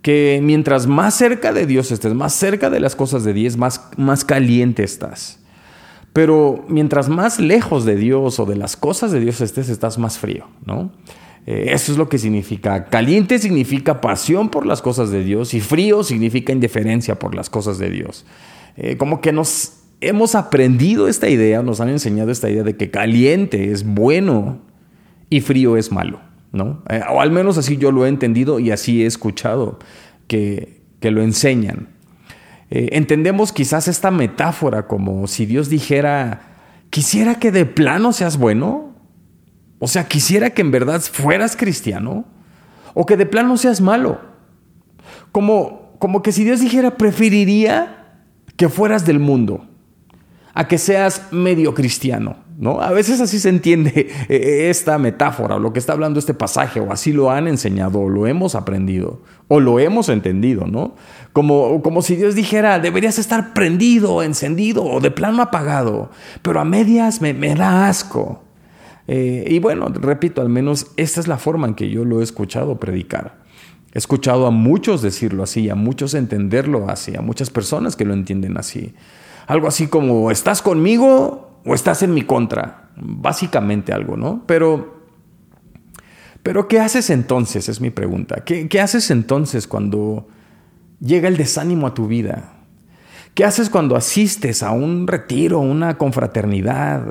Que 0.02 0.42
mientras 0.44 0.86
más 0.88 1.16
cerca 1.16 1.54
de 1.54 1.66
Dios 1.66 1.92
estés, 1.92 2.14
más 2.14 2.34
cerca 2.34 2.70
de 2.70 2.80
las 2.80 2.96
cosas 2.96 3.24
de 3.24 3.34
Dios, 3.34 3.56
más, 3.56 3.90
más 3.96 4.26
caliente 4.26 4.84
estás. 4.84 5.40
Pero 6.12 6.66
mientras 6.68 7.10
más 7.10 7.40
lejos 7.40 7.86
de 7.86 7.96
Dios 7.96 8.40
o 8.40 8.46
de 8.46 8.56
las 8.56 8.76
cosas 8.76 9.12
de 9.12 9.20
Dios 9.20 9.42
estés, 9.42 9.70
estás 9.70 9.98
más 9.98 10.20
frío, 10.20 10.48
¿no? 10.66 10.92
Eh, 11.46 11.68
eso 11.70 11.92
es 11.92 11.98
lo 11.98 12.10
que 12.10 12.18
significa. 12.18 12.86
Caliente 12.86 13.40
significa 13.40 14.02
pasión 14.02 14.50
por 14.50 14.66
las 14.66 14.82
cosas 14.82 15.12
de 15.12 15.24
Dios 15.24 15.54
y 15.54 15.60
frío 15.60 16.04
significa 16.04 16.54
indiferencia 16.54 17.20
por 17.20 17.36
las 17.36 17.50
cosas 17.50 17.78
de 17.78 17.90
Dios. 17.90 18.26
Eh, 18.78 18.98
como 18.98 19.22
que 19.22 19.32
nos 19.34 19.80
hemos 20.02 20.36
aprendido 20.36 21.08
esta 21.08 21.30
idea, 21.30 21.62
nos 21.62 21.82
han 21.82 21.90
enseñado 21.90 22.32
esta 22.32 22.50
idea 22.50 22.64
de 22.64 22.76
que 22.76 22.92
caliente 22.92 23.72
es 23.72 23.86
bueno 23.86 24.62
y 25.30 25.42
frío 25.42 25.78
es 25.78 25.92
malo, 25.92 26.20
¿no? 26.52 26.84
Eh, 26.90 27.02
o 27.10 27.22
al 27.22 27.32
menos 27.32 27.58
así 27.58 27.78
yo 27.78 27.92
lo 27.92 28.06
he 28.06 28.10
entendido 28.10 28.60
y 28.60 28.72
así 28.72 29.04
he 29.04 29.06
escuchado 29.06 29.80
que, 30.28 30.82
lo 31.02 31.22
enseñan. 31.22 31.90
Entendemos 32.70 33.52
quizás 33.52 33.90
esta 33.90 34.10
metáfora 34.10 34.88
como 34.88 35.28
si 35.28 35.46
Dios 35.46 35.68
dijera, 35.68 36.54
quisiera 36.90 37.36
que 37.36 37.52
de 37.52 37.66
plano 37.66 38.14
seas 38.14 38.38
bueno, 38.38 38.93
o 39.84 39.88
sea, 39.88 40.08
quisiera 40.08 40.52
que 40.52 40.62
en 40.62 40.72
verdad 40.72 41.02
fueras 41.02 41.56
cristiano, 41.56 42.26
o 42.94 43.06
que 43.06 43.18
de 43.18 43.26
plano 43.26 43.58
seas 43.58 43.82
malo. 43.82 44.22
Como, 45.32 45.98
como 46.00 46.22
que 46.22 46.32
si 46.32 46.44
Dios 46.44 46.62
dijera, 46.62 46.98
preferiría 46.98 48.22
que 48.56 48.70
fueras 48.70 49.06
del 49.06 49.20
mundo, 49.20 49.68
a 50.54 50.68
que 50.68 50.78
seas 50.78 51.24
medio 51.32 51.74
cristiano. 51.74 52.38
¿no? 52.58 52.80
A 52.80 52.92
veces 52.92 53.20
así 53.20 53.40
se 53.40 53.50
entiende 53.50 54.10
eh, 54.30 54.70
esta 54.70 54.98
metáfora, 54.98 55.56
o 55.56 55.60
lo 55.60 55.74
que 55.74 55.80
está 55.80 55.92
hablando 55.92 56.18
este 56.18 56.34
pasaje, 56.34 56.80
o 56.80 56.94
así 56.94 57.12
lo 57.12 57.30
han 57.30 57.50
enseñado, 57.50 58.00
o 58.00 58.10
lo 58.10 58.26
hemos 58.26 58.56
aprendido, 58.56 59.22
o 59.50 59.60
lo 59.60 59.80
hemos 59.80 60.08
entendido, 60.08 60.66
¿no? 60.66 60.96
Como, 61.34 61.82
como 61.82 62.02
si 62.02 62.16
Dios 62.16 62.36
dijera, 62.36 62.80
deberías 62.80 63.20
estar 63.20 63.54
prendido, 63.54 64.24
encendido, 64.24 64.86
o 64.86 65.02
de 65.02 65.12
plano 65.12 65.42
apagado, 65.42 66.10
pero 66.42 66.62
a 66.62 66.64
medias 66.64 67.20
me, 67.20 67.34
da 67.56 67.90
asco. 67.90 68.44
Eh, 69.08 69.46
y 69.48 69.60
bueno, 69.60 69.88
repito, 69.90 70.42
al 70.42 70.50
menos 70.50 70.88
esta 70.98 71.20
es 71.20 71.28
la 71.28 71.38
forma 71.38 71.68
en 71.68 71.76
que 71.76 71.90
yo 71.90 72.06
lo 72.06 72.22
he 72.22 72.24
escuchado 72.24 72.80
predicar. 72.80 73.44
He 73.94 73.98
escuchado 73.98 74.48
a 74.48 74.52
muchos 74.52 75.02
decirlo 75.02 75.44
así, 75.44 75.70
a 75.70 75.76
muchos 75.76 76.14
entenderlo 76.14 76.90
así, 76.90 77.16
a 77.16 77.22
muchas 77.22 77.50
personas 77.50 77.96
que 77.96 78.06
lo 78.06 78.14
entienden 78.14 78.58
así. 78.58 78.94
Algo 79.46 79.68
así 79.68 79.88
como, 79.88 80.32
¿estás 80.32 80.62
conmigo 80.62 81.60
o 81.66 81.76
estás 81.76 82.02
en 82.02 82.14
mi 82.14 82.24
contra? 82.24 82.90
Básicamente 82.96 83.94
algo, 83.94 84.18
¿no? 84.18 84.44
Pero, 84.48 85.04
pero 86.42 86.68
¿qué 86.68 86.80
haces 86.80 87.10
entonces? 87.10 87.70
Es 87.70 87.82
mi 87.82 87.90
pregunta. 87.90 88.44
¿Qué, 88.46 88.68
qué 88.68 88.80
haces 88.80 89.12
entonces 89.12 89.68
cuando 89.68 90.28
llega 91.00 91.28
el 91.28 91.38
desánimo 91.38 91.86
a 91.86 91.94
tu 91.94 92.08
vida? 92.08 92.63
¿Qué 93.34 93.44
haces 93.46 93.72
cuando 93.72 93.96
asistes 93.96 94.62
a 94.62 94.72
un 94.72 95.08
retiro, 95.08 95.60
una 95.60 95.98
confraternidad, 95.98 97.04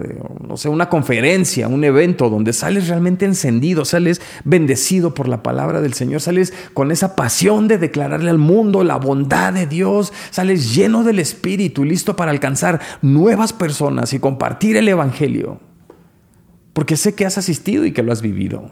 no 0.46 0.56
sé, 0.56 0.68
una 0.68 0.88
conferencia, 0.88 1.66
un 1.66 1.82
evento 1.82 2.30
donde 2.30 2.52
sales 2.52 2.86
realmente 2.86 3.24
encendido, 3.24 3.84
sales 3.84 4.20
bendecido 4.44 5.14
por 5.14 5.26
la 5.26 5.42
palabra 5.42 5.80
del 5.80 5.94
Señor, 5.94 6.20
sales 6.20 6.54
con 6.74 6.92
esa 6.92 7.16
pasión 7.16 7.66
de 7.66 7.78
declararle 7.78 8.30
al 8.30 8.38
mundo 8.38 8.84
la 8.84 8.98
bondad 8.98 9.52
de 9.52 9.66
Dios, 9.66 10.12
sales 10.30 10.72
lleno 10.76 11.02
del 11.02 11.18
Espíritu, 11.18 11.84
listo 11.84 12.14
para 12.14 12.30
alcanzar 12.30 12.80
nuevas 13.02 13.52
personas 13.52 14.12
y 14.12 14.20
compartir 14.20 14.76
el 14.76 14.88
Evangelio? 14.88 15.58
Porque 16.72 16.96
sé 16.96 17.16
que 17.16 17.26
has 17.26 17.36
asistido 17.36 17.84
y 17.84 17.90
que 17.90 18.04
lo 18.04 18.12
has 18.12 18.22
vivido. 18.22 18.70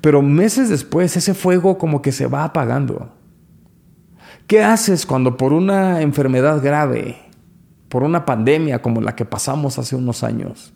Pero 0.00 0.22
meses 0.22 0.70
después 0.70 1.18
ese 1.18 1.34
fuego 1.34 1.76
como 1.76 2.00
que 2.00 2.12
se 2.12 2.26
va 2.26 2.44
apagando 2.44 3.12
¿Qué 4.46 4.62
haces 4.62 5.06
cuando 5.06 5.36
por 5.36 5.52
una 5.52 6.02
enfermedad 6.02 6.62
grave, 6.62 7.16
por 7.88 8.02
una 8.02 8.26
pandemia 8.26 8.82
como 8.82 9.00
la 9.00 9.16
que 9.16 9.24
pasamos 9.24 9.78
hace 9.78 9.96
unos 9.96 10.22
años, 10.22 10.74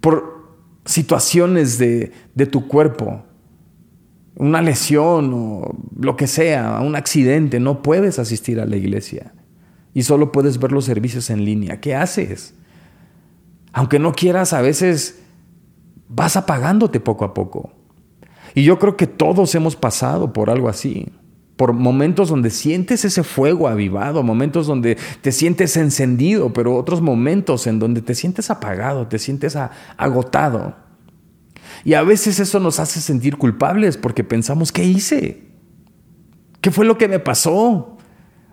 por 0.00 0.44
situaciones 0.84 1.78
de, 1.78 2.12
tu 2.50 2.68
cuerpo, 2.68 3.24
una 4.36 4.60
lesión 4.60 5.32
o 5.32 5.74
lo 5.98 6.16
que 6.16 6.26
sea, 6.26 6.80
un 6.80 6.94
accidente, 6.94 7.58
no 7.58 7.82
puedes 7.82 8.18
asistir 8.18 8.60
a 8.60 8.66
la 8.66 8.76
iglesia 8.76 9.32
y 9.94 10.02
solo 10.02 10.30
puedes 10.30 10.58
ver 10.58 10.72
los 10.72 10.84
servicios 10.84 11.30
en 11.30 11.44
línea? 11.44 11.80
¿Qué 11.80 11.94
haces? 11.94 12.54
Aunque 13.72 13.98
no 13.98 14.12
quieras, 14.12 14.52
a 14.52 14.60
veces 14.60 15.22
vas 16.08 16.36
apagándote 16.36 17.00
poco 17.00 17.24
a 17.24 17.32
poco. 17.32 17.72
Y 18.54 18.62
yo 18.62 18.78
creo 18.78 18.96
que 18.96 19.06
todos 19.06 19.54
hemos 19.54 19.74
pasado 19.74 20.34
por 20.34 20.50
algo 20.50 20.68
así 20.68 21.10
por 21.56 21.72
momentos 21.72 22.30
donde 22.30 22.50
sientes 22.50 23.04
ese 23.04 23.22
fuego 23.22 23.68
avivado, 23.68 24.22
momentos 24.22 24.66
donde 24.66 24.98
te 25.20 25.30
sientes 25.30 25.76
encendido, 25.76 26.52
pero 26.52 26.74
otros 26.74 27.00
momentos 27.00 27.66
en 27.66 27.78
donde 27.78 28.02
te 28.02 28.14
sientes 28.14 28.50
apagado, 28.50 29.06
te 29.06 29.18
sientes 29.18 29.56
agotado. 29.96 30.76
Y 31.84 31.94
a 31.94 32.02
veces 32.02 32.40
eso 32.40 32.58
nos 32.58 32.80
hace 32.80 33.00
sentir 33.00 33.36
culpables 33.36 33.96
porque 33.96 34.24
pensamos, 34.24 34.72
¿qué 34.72 34.84
hice? 34.84 35.42
¿Qué 36.60 36.70
fue 36.70 36.86
lo 36.86 36.98
que 36.98 37.08
me 37.08 37.20
pasó? 37.20 37.98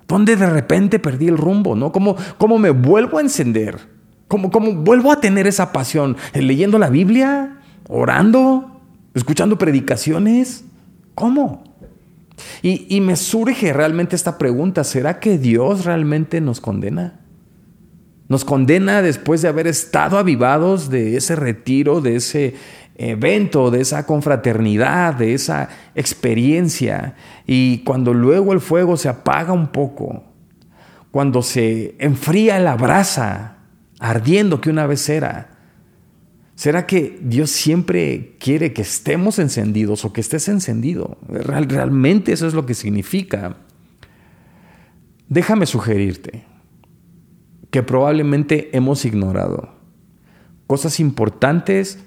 ¿Dónde 0.07 0.35
de 0.35 0.49
repente 0.49 0.99
perdí 0.99 1.27
el 1.27 1.37
rumbo? 1.37 1.75
¿no? 1.75 1.91
¿Cómo, 1.91 2.17
cómo 2.37 2.59
me 2.59 2.69
vuelvo 2.69 3.17
a 3.17 3.21
encender? 3.21 3.79
¿Cómo, 4.27 4.51
¿Cómo 4.51 4.73
vuelvo 4.73 5.11
a 5.11 5.21
tener 5.21 5.47
esa 5.47 5.71
pasión? 5.71 6.17
¿Leyendo 6.33 6.77
la 6.77 6.89
Biblia? 6.89 7.61
¿Orando? 7.87 8.81
¿Escuchando 9.13 9.57
predicaciones? 9.57 10.65
¿Cómo? 11.15 11.70
Y, 12.63 13.01
me 13.01 13.15
surge 13.15 13.73
realmente 13.73 14.15
esta 14.15 14.37
pregunta, 14.37 14.83
¿será 14.83 15.19
que 15.19 15.39
Dios 15.39 15.85
realmente 15.85 16.41
nos 16.41 16.61
condena? 16.61 17.19
Nos 18.27 18.45
condena 18.45 19.01
después 19.01 19.41
de 19.41 19.47
haber 19.47 19.65
estado 19.65 20.19
avivados 20.19 20.89
de 20.89 21.17
ese 21.17 21.35
retiro, 21.35 22.01
de 22.01 22.17
ese 22.17 22.53
evento, 22.95 23.71
de 23.71 23.81
esa 23.81 24.05
confraternidad, 24.05 25.15
de 25.15 25.33
esa 25.33 25.69
experiencia. 25.95 27.15
Y 27.47 27.79
cuando 27.79 28.13
luego 28.13 28.53
el 28.53 28.61
fuego 28.61 28.95
se 28.95 29.09
apaga 29.09 29.53
un 29.53 29.69
poco, 29.69 30.23
cuando 31.09 31.41
se 31.41 31.95
enfría 31.97 32.59
la 32.59 32.75
brasa 32.75 33.57
ardiendo 33.99 34.61
que 34.61 34.69
una 34.69 34.85
vez 34.85 35.09
era, 35.09 35.50
¿será 36.61 36.85
que 36.85 37.17
Dios 37.23 37.49
siempre 37.49 38.35
quiere 38.39 38.71
que 38.71 38.83
estemos 38.83 39.39
encendidos 39.39 40.05
o 40.05 40.13
que 40.13 40.21
estés 40.21 40.47
encendido? 40.47 41.17
realmente 41.27 42.33
eso 42.33 42.45
es 42.45 42.53
lo 42.53 42.67
que 42.67 42.75
significa. 42.75 43.57
Déjame 45.27 45.65
sugerirte 45.65 46.43
que 47.71 47.81
probablemente 47.81 48.69
hemos 48.77 49.05
ignorado 49.05 49.73
cosas 50.67 50.99
importantes 50.99 51.97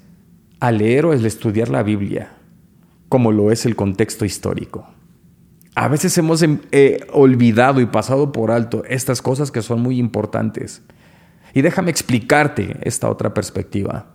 al 0.60 0.78
leer 0.78 1.06
o 1.06 1.10
al 1.10 1.26
estudiar 1.26 1.68
la 1.68 1.82
Biblia, 1.82 2.34
como 3.08 3.32
lo 3.32 3.50
es 3.50 3.66
el 3.66 3.74
contexto 3.74 4.24
histórico. 4.24 4.86
A 5.74 5.88
veces 5.88 6.16
hemos 6.16 6.42
em, 6.42 6.60
eh, 6.70 7.04
olvidado 7.12 7.80
y 7.80 7.86
pasado 7.86 8.30
por 8.30 8.52
alto 8.52 8.84
estas 8.88 9.20
cosas 9.20 9.50
que 9.50 9.62
son 9.62 9.82
muy 9.82 9.98
importantes. 9.98 10.80
Y 11.54 11.62
déjame 11.62 11.90
explicarte 11.90 12.76
esta 12.82 13.10
otra 13.10 13.34
perspectiva. 13.34 14.13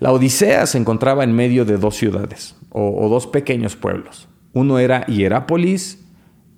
La 0.00 0.12
Odisea 0.12 0.66
se 0.66 0.78
encontraba 0.78 1.24
en 1.24 1.32
medio 1.34 1.64
de 1.64 1.76
dos 1.76 1.96
ciudades 1.96 2.56
o, 2.70 3.08
dos 3.08 3.26
pequeños 3.26 3.76
pueblos. 3.76 4.28
Uno 4.52 4.78
era 4.78 5.06
Hierápolis 5.06 6.04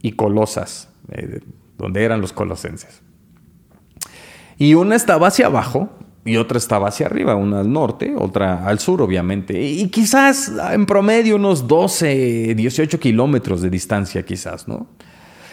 y 0.03 0.13
Colosas, 0.13 0.89
eh, 1.13 1.41
donde 1.79 2.05
eran 2.05 2.21
los 2.21 2.33
colosenses. 2.33 3.03
Y 4.59 4.75
una 4.75 4.97
estaba 4.97 5.29
hacia 5.29 5.47
abajo 5.47 5.91
y 6.25 6.37
otra 6.39 6.59
estaba 6.59 6.89
hacia 6.89 7.07
arriba, 7.07 7.37
una 7.37 7.61
al 7.61 7.73
norte, 7.73 8.15
otra 8.17 8.67
al 8.67 8.79
sur, 8.79 9.01
obviamente. 9.01 9.63
Y 9.63 9.89
quizás 9.89 10.51
en 10.73 10.87
promedio 10.87 11.37
unos 11.37 11.69
12, 11.69 12.55
18 12.57 12.99
kilómetros 12.99 13.63
de 13.63 13.71
distancia, 13.71 14.25
quizás, 14.25 14.67
¿no? 14.67 14.89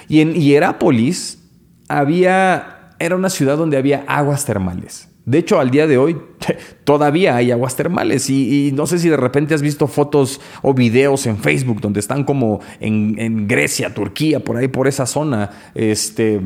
Y 0.08 0.22
en 0.22 0.34
Hierápolis 0.34 1.44
había, 1.88 2.96
era 3.00 3.16
una 3.16 3.30
ciudad 3.30 3.58
donde 3.58 3.78
había 3.78 4.04
aguas 4.08 4.46
termales. 4.46 5.10
De 5.26 5.38
hecho, 5.38 5.60
al 5.60 5.72
día 5.72 5.88
de 5.88 5.98
hoy 5.98 6.18
todavía 6.84 7.36
hay 7.36 7.52
aguas 7.52 7.76
termales. 7.76 8.30
Y, 8.30 8.72
no 8.74 8.88
sé 8.88 9.00
si 9.00 9.10
de 9.10 9.18
repente 9.18 9.54
has 9.54 9.62
visto 9.62 9.88
fotos 9.88 10.42
o 10.62 10.74
videos 10.74 11.26
en 11.28 11.38
Facebook 11.38 11.82
donde 11.82 12.00
están 12.00 12.24
como 12.24 12.60
en, 12.80 13.16
en 13.18 13.48
Grecia, 13.48 13.94
Turquía, 13.94 14.40
por 14.40 14.58
ahí, 14.58 14.68
por 14.68 14.88
esa 14.88 15.06
zona, 15.06 15.50
este, 15.76 16.42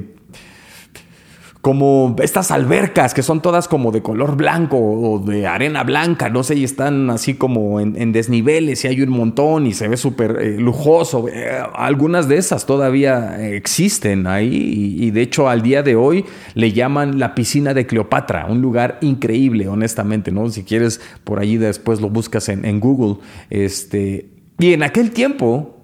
como 1.67 2.15
estas 2.23 2.51
albercas 2.51 3.13
que 3.13 3.21
son 3.21 3.41
todas 3.41 3.67
como 3.67 3.91
de 3.91 4.01
color 4.01 4.37
blanco 4.37 4.77
o 4.79 5.19
de 5.19 5.47
arena 5.47 5.83
blanca, 5.83 6.29
no 6.29 6.41
sé, 6.41 6.55
y 6.55 6.63
están 6.63 7.09
así 7.09 7.33
como 7.33 7.81
en, 7.81 8.13
desniveles 8.13 8.85
y 8.85 8.87
hay 8.87 9.01
un 9.01 9.09
montón 9.09 9.67
y 9.67 9.73
se 9.73 9.89
ve 9.89 9.97
súper 9.97 10.37
eh, 10.39 10.55
lujoso. 10.57 11.27
Eh, 11.27 11.61
algunas 11.75 12.29
de 12.29 12.37
esas 12.37 12.65
todavía 12.65 13.45
existen 13.49 14.27
ahí 14.27 14.95
y, 14.97 15.11
de 15.11 15.21
hecho 15.21 15.49
al 15.49 15.61
día 15.61 15.83
de 15.83 15.97
hoy 15.97 16.23
le 16.53 16.71
llaman 16.71 17.19
la 17.19 17.35
piscina 17.35 17.73
de 17.73 17.85
Cleopatra, 17.85 18.45
un 18.45 18.61
lugar 18.61 18.97
increíble, 19.01 19.67
honestamente, 19.67 20.31
¿no? 20.31 20.49
Si 20.49 20.63
quieres 20.63 21.01
por 21.25 21.37
allí 21.37 21.57
después 21.57 21.99
lo 21.99 22.09
buscas 22.09 22.47
en, 22.47 22.63
en 22.63 22.79
Google. 22.79 23.17
Este, 23.49 24.29
y 24.57 24.71
en 24.71 24.83
aquel 24.83 25.11
tiempo, 25.11 25.75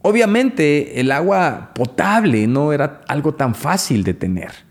obviamente 0.00 0.98
el 0.98 1.12
agua 1.12 1.72
potable 1.74 2.46
no 2.46 2.72
era 2.72 3.02
algo 3.06 3.34
tan 3.34 3.54
fácil 3.54 4.02
de 4.02 4.14
tener. 4.14 4.69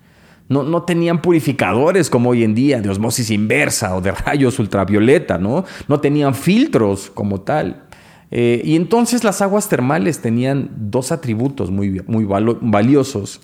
No, 0.49 0.81
tenían 0.81 1.21
purificadores 1.21 2.09
como 2.09 2.31
hoy 2.31 2.43
en 2.43 2.55
día 2.55 2.81
de 2.81 2.89
osmosis 2.89 3.29
inversa 3.29 3.95
o 3.95 4.01
de 4.01 4.11
rayos 4.25 4.57
ultravioleta, 4.57 5.37
¿no? 5.37 5.63
No 5.87 5.99
tenían 5.99 6.33
filtros 6.33 7.11
como 7.13 7.41
tal. 7.41 7.83
Eh, 8.31 8.61
y 8.65 8.75
entonces 8.75 9.23
las 9.23 9.41
aguas 9.43 9.69
termales 9.69 10.21
tenían 10.21 10.69
dos 10.75 11.11
atributos 11.11 11.69
muy, 11.69 12.01
muy 12.07 12.25
valiosos. 12.25 13.41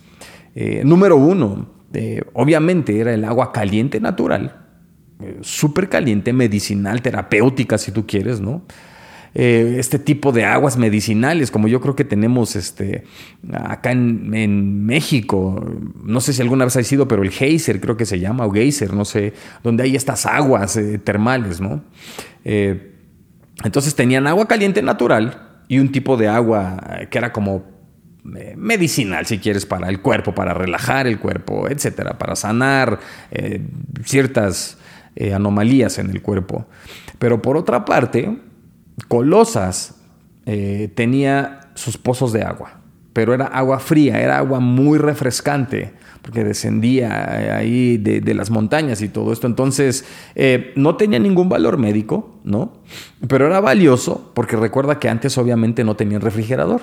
Eh, 0.56 0.82
número 0.84 1.16
uno, 1.16 1.68
eh, 1.94 2.24
obviamente 2.34 3.00
era 3.00 3.14
el 3.14 3.24
agua 3.24 3.52
caliente 3.52 4.00
natural, 4.00 4.64
súper 5.42 5.90
caliente, 5.90 6.34
medicinal, 6.34 7.02
terapéutica 7.02 7.78
si 7.78 7.92
tú 7.92 8.06
quieres, 8.06 8.42
¿no? 8.42 8.64
Eh, 9.38 9.76
este 9.80 10.00
tipo 10.00 10.32
de 10.32 10.46
aguas 10.46 10.78
medicinales, 10.78 11.52
como 11.52 11.68
yo 11.68 11.82
creo 11.82 11.94
que 11.94 12.06
tenemos 12.06 12.56
este, 12.56 13.04
acá 13.52 13.92
en, 13.92 14.86
México. 14.86 15.62
No 16.06 16.22
sé 16.22 16.32
si 16.32 16.42
alguna 16.42 16.64
vez 16.64 16.78
ha 16.78 16.84
sido, 16.84 17.10
pero 17.10 17.22
el 17.22 17.32
geyser 17.32 17.82
creo 17.82 17.98
que 17.98 18.06
se 18.06 18.22
llama, 18.22 18.46
o 18.46 18.52
geyser, 18.52 18.94
no 18.94 19.04
sé, 19.04 19.34
donde 19.62 19.84
hay 19.84 19.98
estas 19.98 20.26
aguas 20.26 20.78
eh, 20.78 21.00
termales, 21.00 21.60
¿no? 21.60 21.84
Eh, 22.46 22.94
entonces 23.66 23.94
tenían 23.94 24.26
agua 24.26 24.48
caliente 24.48 24.82
natural 24.82 25.64
y 25.68 25.80
un 25.80 25.92
tipo 25.92 26.16
de 26.16 26.30
agua 26.30 26.82
que 27.10 27.18
era 27.18 27.34
como 27.34 27.66
medicinal, 28.56 29.26
si 29.26 29.40
quieres, 29.40 29.66
para 29.66 29.90
el 29.90 30.02
cuerpo, 30.02 30.34
para 30.34 30.54
relajar 30.54 31.08
el 31.08 31.20
cuerpo, 31.20 31.68
etcétera, 31.68 32.18
para 32.18 32.36
sanar 32.36 33.00
ciertas 34.04 34.78
anomalías 35.34 36.00
en 36.00 36.10
el 36.10 36.22
cuerpo. 36.22 36.68
Pero 37.20 37.42
por 37.42 37.56
otra 37.56 37.86
parte, 37.86 38.36
Colosas 39.08 39.96
eh, 40.46 40.92
tenía 40.96 41.72
sus 41.76 41.98
pozos 41.98 42.32
de 42.32 42.44
agua, 42.44 42.80
pero 43.14 43.34
era 43.34 43.46
agua 43.46 43.80
fría, 43.80 44.22
era 44.22 44.38
agua 44.38 44.60
muy 44.60 44.98
refrescante, 44.98 45.94
porque 46.22 46.44
descendía 46.44 47.42
eh, 47.42 47.52
ahí 47.52 47.98
de, 47.98 48.34
las 48.34 48.50
montañas 48.50 49.02
y 49.02 49.10
todo 49.10 49.32
esto. 49.32 49.48
Entonces, 49.48 50.06
eh, 50.34 50.74
no 50.76 50.96
tenía 50.96 51.20
ningún 51.20 51.50
valor 51.50 51.78
médico, 51.78 52.40
¿no? 52.44 52.74
Pero 53.28 53.46
era 53.46 53.60
valioso, 53.60 54.32
porque 54.34 54.56
recuerda 54.56 55.00
que 55.00 55.10
antes 55.10 55.38
obviamente 55.38 55.84
no 55.84 55.96
tenían 55.96 56.22
refrigerador. 56.22 56.82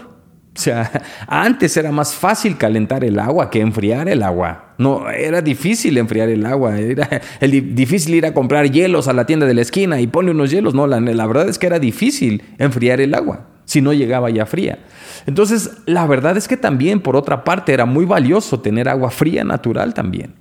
O 0.54 0.60
sea, 0.60 0.90
antes 1.26 1.76
era 1.76 1.90
más 1.92 2.14
fácil 2.14 2.58
calentar 2.58 3.04
el 3.04 3.18
agua 3.18 3.50
que 3.50 3.60
enfriar 3.60 4.08
el 4.08 4.22
agua. 4.22 4.74
No, 4.76 5.08
era 5.08 5.40
difícil 5.40 5.96
enfriar 5.96 6.28
el 6.28 6.44
agua. 6.44 6.78
Era 6.78 7.22
difícil 7.40 8.14
ir 8.14 8.26
a 8.26 8.34
comprar 8.34 8.70
hielos 8.70 9.08
a 9.08 9.14
la 9.14 9.24
tienda 9.24 9.46
de 9.46 9.54
la 9.54 9.62
esquina 9.62 10.00
y 10.00 10.06
pone 10.06 10.30
unos 10.30 10.50
hielos. 10.50 10.74
No, 10.74 10.86
la, 10.86 11.00
la 11.00 11.26
verdad 11.26 11.48
es 11.48 11.58
que 11.58 11.66
era 11.66 11.78
difícil 11.78 12.42
enfriar 12.58 13.00
el 13.00 13.14
agua 13.14 13.46
si 13.64 13.80
no 13.80 13.92
llegaba 13.94 14.28
ya 14.28 14.44
fría. 14.44 14.80
Entonces, 15.24 15.70
la 15.86 16.06
verdad 16.06 16.36
es 16.36 16.48
que 16.48 16.58
también, 16.58 17.00
por 17.00 17.16
otra 17.16 17.44
parte, 17.44 17.72
era 17.72 17.86
muy 17.86 18.04
valioso 18.04 18.60
tener 18.60 18.88
agua 18.88 19.10
fría 19.10 19.44
natural 19.44 19.94
también. 19.94 20.34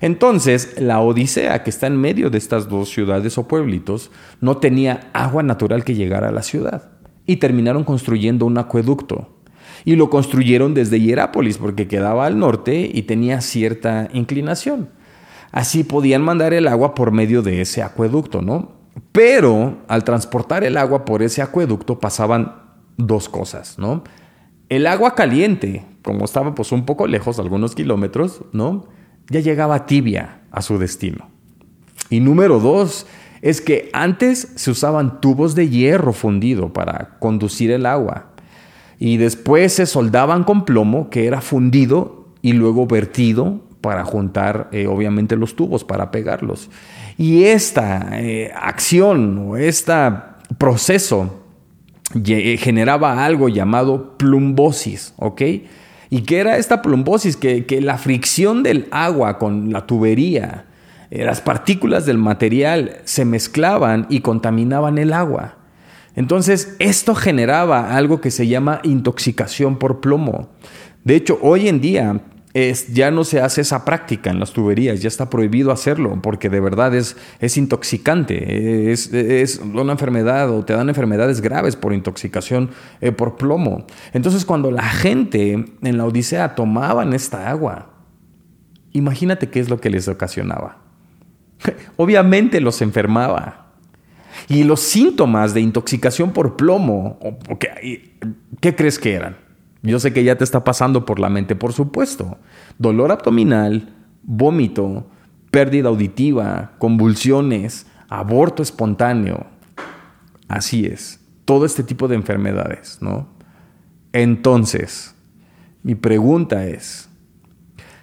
Entonces, 0.00 0.74
la 0.78 1.00
Odisea, 1.00 1.62
que 1.64 1.70
está 1.70 1.88
en 1.88 1.96
medio 1.96 2.30
de 2.30 2.38
estas 2.38 2.68
dos 2.68 2.90
ciudades 2.90 3.36
o 3.38 3.48
pueblitos, 3.48 4.10
no 4.40 4.58
tenía 4.58 5.08
agua 5.12 5.42
natural 5.42 5.84
que 5.84 5.94
llegara 5.94 6.28
a 6.28 6.32
la 6.32 6.42
ciudad 6.42 6.93
y 7.26 7.36
terminaron 7.36 7.84
construyendo 7.84 8.46
un 8.46 8.58
acueducto. 8.58 9.28
Y 9.84 9.96
lo 9.96 10.08
construyeron 10.10 10.74
desde 10.74 11.00
Hierápolis 11.00 11.58
porque 11.58 11.88
quedaba 11.88 12.26
al 12.26 12.38
norte 12.38 12.90
y 12.92 13.02
tenía 13.02 13.40
cierta 13.40 14.08
inclinación. 14.12 14.90
Así 15.52 15.84
podían 15.84 16.22
mandar 16.22 16.54
el 16.54 16.66
agua 16.68 16.94
por 16.94 17.12
medio 17.12 17.42
de 17.42 17.60
ese 17.60 17.82
acueducto, 17.82 18.42
¿no? 18.42 18.72
Pero 19.12 19.78
al 19.88 20.04
transportar 20.04 20.64
el 20.64 20.76
agua 20.76 21.04
por 21.04 21.22
ese 21.22 21.42
acueducto 21.42 22.00
pasaban 22.00 22.54
dos 22.96 23.28
cosas, 23.28 23.78
¿no? 23.78 24.04
El 24.68 24.86
agua 24.86 25.14
caliente, 25.14 25.84
como 26.02 26.24
estaba 26.24 26.54
pues 26.54 26.72
un 26.72 26.84
poco 26.86 27.06
lejos, 27.06 27.38
algunos 27.38 27.74
kilómetros, 27.74 28.42
¿no? 28.52 28.86
Ya 29.28 29.40
llegaba 29.40 29.86
tibia 29.86 30.42
a 30.50 30.62
su 30.62 30.78
destino. 30.78 31.28
Y 32.10 32.20
número 32.20 32.58
dos, 32.60 33.06
es 33.44 33.60
que 33.60 33.90
antes 33.92 34.48
se 34.54 34.70
usaban 34.70 35.20
tubos 35.20 35.54
de 35.54 35.68
hierro 35.68 36.14
fundido 36.14 36.72
para 36.72 37.10
conducir 37.18 37.70
el 37.72 37.84
agua 37.84 38.28
y 38.98 39.18
después 39.18 39.74
se 39.74 39.84
soldaban 39.84 40.44
con 40.44 40.64
plomo 40.64 41.10
que 41.10 41.26
era 41.26 41.42
fundido 41.42 42.24
y 42.40 42.54
luego 42.54 42.86
vertido 42.86 43.60
para 43.82 44.02
juntar 44.06 44.70
eh, 44.72 44.86
obviamente 44.86 45.36
los 45.36 45.56
tubos 45.56 45.84
para 45.84 46.10
pegarlos. 46.10 46.70
Y 47.18 47.44
esta 47.44 48.18
eh, 48.18 48.50
acción 48.56 49.36
o 49.46 49.58
este 49.58 49.92
proceso 50.56 51.42
generaba 52.24 53.26
algo 53.26 53.50
llamado 53.50 54.16
plumbosis, 54.16 55.12
¿ok? 55.18 55.42
¿Y 56.08 56.22
qué 56.22 56.38
era 56.38 56.56
esta 56.56 56.80
plumbosis? 56.80 57.36
Que, 57.36 57.66
que 57.66 57.82
la 57.82 57.98
fricción 57.98 58.62
del 58.62 58.88
agua 58.90 59.38
con 59.38 59.70
la 59.70 59.84
tubería 59.84 60.64
eh, 60.64 60.73
las 61.22 61.40
partículas 61.40 62.06
del 62.06 62.18
material 62.18 62.98
se 63.04 63.24
mezclaban 63.24 64.06
y 64.08 64.20
contaminaban 64.20 64.98
el 64.98 65.12
agua. 65.12 65.58
Entonces, 66.16 66.76
esto 66.78 67.14
generaba 67.14 67.94
algo 67.94 68.20
que 68.20 68.30
se 68.30 68.46
llama 68.46 68.80
intoxicación 68.82 69.78
por 69.78 70.00
plomo. 70.00 70.50
De 71.04 71.16
hecho, 71.16 71.38
hoy 71.42 71.68
en 71.68 71.80
día 71.80 72.20
ya 72.92 73.10
no 73.10 73.24
se 73.24 73.40
hace 73.40 73.62
esa 73.62 73.84
práctica 73.84 74.30
en 74.30 74.38
las 74.38 74.52
tuberías, 74.52 75.02
ya 75.02 75.08
está 75.08 75.28
prohibido 75.28 75.72
hacerlo, 75.72 76.20
porque 76.22 76.48
de 76.48 76.60
verdad 76.60 76.94
es, 76.94 77.16
es 77.40 77.56
intoxicante, 77.56 78.92
es, 78.92 79.12
es, 79.12 79.58
una 79.58 79.92
enfermedad 79.92 80.50
o 80.50 80.64
te 80.64 80.72
dan 80.72 80.88
enfermedades 80.88 81.40
graves 81.40 81.74
por 81.74 81.92
intoxicación 81.92 82.70
eh, 83.00 83.10
por 83.10 83.36
plomo. 83.36 83.86
Entonces 84.12 84.44
cuando 84.44 84.70
la 84.70 84.84
gente 84.84 85.64
en 85.82 85.98
la 85.98 86.04
Odisea 86.04 86.54
tomaban 86.54 87.12
esta 87.12 87.50
agua, 87.50 87.90
imagínate 88.92 89.50
qué 89.50 89.58
es 89.58 89.68
lo 89.68 89.80
que 89.80 89.90
les 89.90 90.06
ocasionaba. 90.06 90.83
Obviamente 91.96 92.60
los 92.60 92.82
enfermaba. 92.82 93.72
Y 94.48 94.64
los 94.64 94.80
síntomas 94.80 95.54
de 95.54 95.60
intoxicación 95.60 96.32
por 96.32 96.56
plomo, 96.56 97.18
¿qué 98.60 98.74
crees 98.74 98.98
que 98.98 99.14
eran? 99.14 99.36
Yo 99.82 100.00
sé 100.00 100.12
que 100.12 100.24
ya 100.24 100.36
te 100.36 100.44
está 100.44 100.64
pasando 100.64 101.04
por 101.04 101.20
la 101.20 101.28
mente, 101.28 101.56
por 101.56 101.72
supuesto. 101.72 102.38
Dolor 102.78 103.12
abdominal, 103.12 103.94
vómito, 104.22 105.06
pérdida 105.50 105.88
auditiva, 105.88 106.72
convulsiones, 106.78 107.86
aborto 108.08 108.62
espontáneo. 108.62 109.46
Así 110.48 110.84
es, 110.84 111.20
todo 111.44 111.64
este 111.64 111.82
tipo 111.82 112.08
de 112.08 112.16
enfermedades, 112.16 112.98
¿no? 113.00 113.28
Entonces, 114.12 115.14
mi 115.82 115.94
pregunta 115.94 116.66
es, 116.66 117.08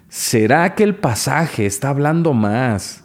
¿será 0.08 0.76
que 0.76 0.84
el 0.84 0.96
pasaje 0.96 1.66
está 1.66 1.90
hablando 1.90 2.34
más 2.34 3.01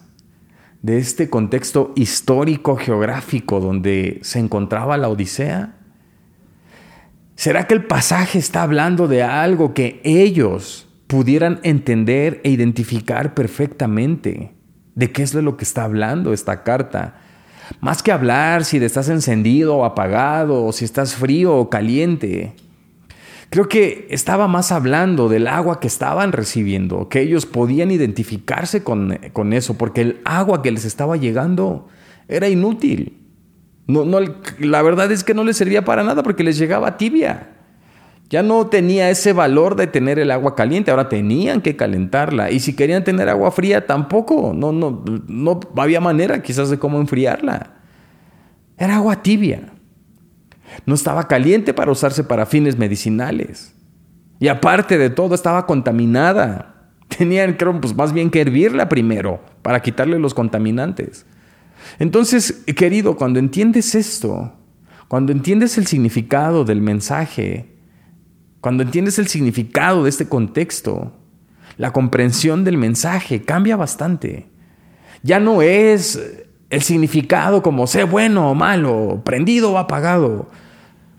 de 0.87 0.99
este 0.99 1.29
contexto 1.29 1.93
histórico 1.97 2.77
geográfico 2.77 3.59
donde 3.59 4.21
se 4.23 4.39
encontraba 4.39 4.97
la 4.97 5.09
Odisea? 5.09 5.75
¿Será 7.35 7.67
que 7.67 7.75
el 7.75 7.85
pasaje 7.87 8.39
está 8.39 8.63
hablando 8.63 9.09
de 9.09 9.25
algo 9.25 9.75
que 9.75 10.01
ellos 10.05 10.87
pudieran 11.09 11.59
entender 11.65 12.41
e 12.45 12.51
identificar 12.51 13.35
perfectamente? 13.35 14.55
¿De 14.95 15.11
qué 15.11 15.25
es 15.25 15.33
de 15.33 15.43
lo 15.43 15.57
que 15.57 15.65
está 15.65 15.83
hablando 15.83 16.33
esta 16.33 16.63
carta? 16.63 17.17
Más 17.81 18.01
que 18.05 18.13
hablar 18.13 18.65
si 18.65 18.77
estás 18.77 19.09
encendido 19.09 19.79
o 19.79 19.85
apagado, 19.85 20.65
o 20.65 20.73
si 20.73 20.85
estás 20.85 21.17
frío 21.17 21.57
o 21.57 21.69
caliente. 21.69 22.55
Creo 23.57 23.71
que 23.71 24.07
estaba 24.11 24.49
más 24.49 24.71
hablando 24.71 25.31
del 25.31 25.47
agua 25.47 25.81
que 25.81 25.87
estaban 25.87 26.33
recibiendo, 26.33 27.09
que 27.09 27.23
ellos 27.23 27.47
podían 27.47 27.91
identificarse 27.91 28.85
con, 28.85 29.19
con 29.33 29.55
eso, 29.55 29.79
porque 29.79 30.03
el 30.03 30.21
agua 30.27 30.61
que 30.61 30.71
les 30.71 30.85
estaba 30.85 31.17
llegando 31.17 31.89
era 32.29 32.51
inútil. 32.51 33.17
No, 33.87 34.05
no, 34.05 34.19
la 34.59 34.83
verdad 34.83 35.11
es 35.11 35.25
que 35.25 35.33
no 35.33 35.43
les 35.43 35.57
servía 35.57 35.87
para 35.87 36.05
nada 36.05 36.23
porque 36.23 36.45
les 36.45 36.59
llegaba 36.59 36.99
tibia. 36.99 37.55
Ya 38.29 38.43
no 38.43 38.67
tenía 38.67 39.09
ese 39.09 39.33
valor 39.33 39.75
de 39.75 39.87
tener 39.87 40.19
el 40.19 40.33
agua 40.33 40.55
caliente, 40.55 40.91
ahora 40.91 41.09
tenían 41.09 41.63
que 41.63 41.77
calentarla. 41.77 42.51
Y 42.51 42.61
si 42.61 42.77
querían 42.77 43.05
tener 43.05 43.31
agua 43.31 43.51
fría, 43.53 43.87
tampoco. 43.87 44.53
No, 44.55 44.71
no, 44.71 45.03
no 45.29 45.61
había 45.79 46.03
manera 46.03 46.43
quizás 46.43 46.69
de 46.69 46.79
cómo 46.79 47.01
enfriarla. 47.01 47.71
Era 48.77 48.97
agua 48.97 49.23
tibia. 49.23 49.73
No 50.85 50.95
estaba 50.95 51.29
caliente 51.29 51.73
para 51.73 51.91
usarse 51.91 52.25
para 52.25 52.47
fines 52.47 52.77
medicinales. 52.77 53.75
Y 54.39 54.49
aparte 54.49 54.99
de 54.99 55.11
todo, 55.11 55.35
estaba 55.35 55.67
contaminada. 55.67 56.91
Tenían, 57.09 57.55
creo, 57.55 57.81
pues 57.81 57.95
más 57.95 58.13
bien 58.13 58.31
que 58.31 58.41
hervirla 58.41 58.89
primero 58.89 59.41
para 59.63 59.81
quitarle 59.81 60.19
los 60.19 60.35
contaminantes. 60.35 61.25
Entonces, 61.99 62.65
querido, 62.77 63.17
cuando 63.17 63.39
entiendes 63.39 63.95
esto, 63.95 64.53
cuando 65.09 65.33
entiendes 65.33 65.79
el 65.79 65.87
significado 65.87 66.65
del 66.65 66.83
mensaje, 66.83 67.77
cuando 68.61 68.83
entiendes 68.83 69.19
el 69.19 69.29
significado 69.29 70.03
de 70.03 70.11
este 70.11 70.29
contexto, 70.29 71.13
la 71.77 71.93
comprensión 71.93 72.65
del 72.65 72.77
mensaje 72.79 73.43
cambia 73.43 73.77
bastante. 73.77 74.49
Ya 75.23 75.39
no 75.39 75.63
es 75.63 76.21
el 76.71 76.83
significado 76.83 77.63
como 77.63 77.87
sé 77.87 78.05
bueno 78.05 78.51
o 78.51 78.55
malo, 78.55 79.23
prendido 79.25 79.73
o 79.73 79.79
apagado. 79.79 80.51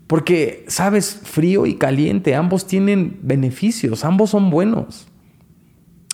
Porque, 0.08 0.64
sabes, 0.68 1.20
frío 1.22 1.66
y 1.66 1.74
caliente, 1.74 2.34
ambos 2.34 2.66
tienen 2.66 3.20
beneficios, 3.22 4.06
ambos 4.06 4.30
son 4.30 4.48
buenos. 4.48 5.06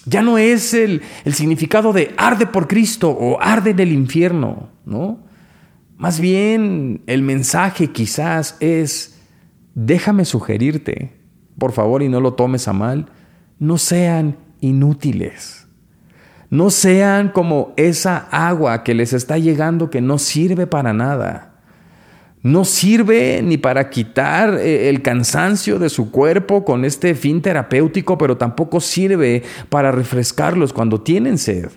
Ya 0.04 0.20
no 0.20 0.36
es 0.36 0.74
el, 0.74 1.00
significado 1.32 1.92
de 1.92 2.12
arde 2.16 2.46
por 2.46 2.66
Cristo 2.66 3.10
o 3.10 3.40
arde 3.40 3.70
en 3.70 3.78
el 3.78 3.92
infierno, 3.92 4.68
¿no? 4.84 5.20
Más 5.96 6.18
bien 6.18 7.02
el 7.06 7.22
mensaje 7.22 7.92
quizás 7.92 8.56
es, 8.58 9.16
déjame 9.76 10.24
sugerirte, 10.24 11.12
por 11.56 11.70
favor 11.70 12.02
y 12.02 12.08
no 12.08 12.20
lo 12.20 12.34
tomes 12.34 12.66
a 12.66 12.72
mal, 12.72 13.06
no 13.60 13.78
sean 13.78 14.36
inútiles. 14.60 15.68
No 16.50 16.70
sean 16.70 17.28
como 17.28 17.74
esa 17.76 18.16
agua 18.32 18.82
que 18.82 18.94
les 18.94 19.12
está 19.12 19.38
llegando 19.38 19.88
que 19.88 20.00
no 20.00 20.18
sirve 20.18 20.66
para 20.66 20.92
nada 20.92 21.53
no 22.44 22.66
sirve 22.66 23.40
ni 23.42 23.56
para 23.56 23.88
quitar 23.88 24.58
eh, 24.58 24.90
el 24.90 25.00
cansancio 25.00 25.78
de 25.78 25.88
su 25.88 26.10
cuerpo 26.10 26.62
con 26.62 26.84
este 26.84 27.14
fin 27.14 27.40
terapéutico, 27.40 28.18
pero 28.18 28.36
tampoco 28.36 28.82
sirve 28.82 29.42
para 29.70 29.90
refrescarlos 29.90 30.74
cuando 30.74 31.00
tienen 31.00 31.38
sed. 31.38 31.70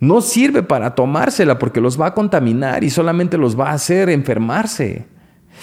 No 0.00 0.20
sirve 0.20 0.62
para 0.62 0.94
tomársela 0.94 1.58
porque 1.58 1.80
los 1.80 1.98
va 1.98 2.08
a 2.08 2.14
contaminar 2.14 2.84
y 2.84 2.90
solamente 2.90 3.38
los 3.38 3.58
va 3.58 3.70
a 3.70 3.74
hacer 3.74 4.10
enfermarse. 4.10 5.06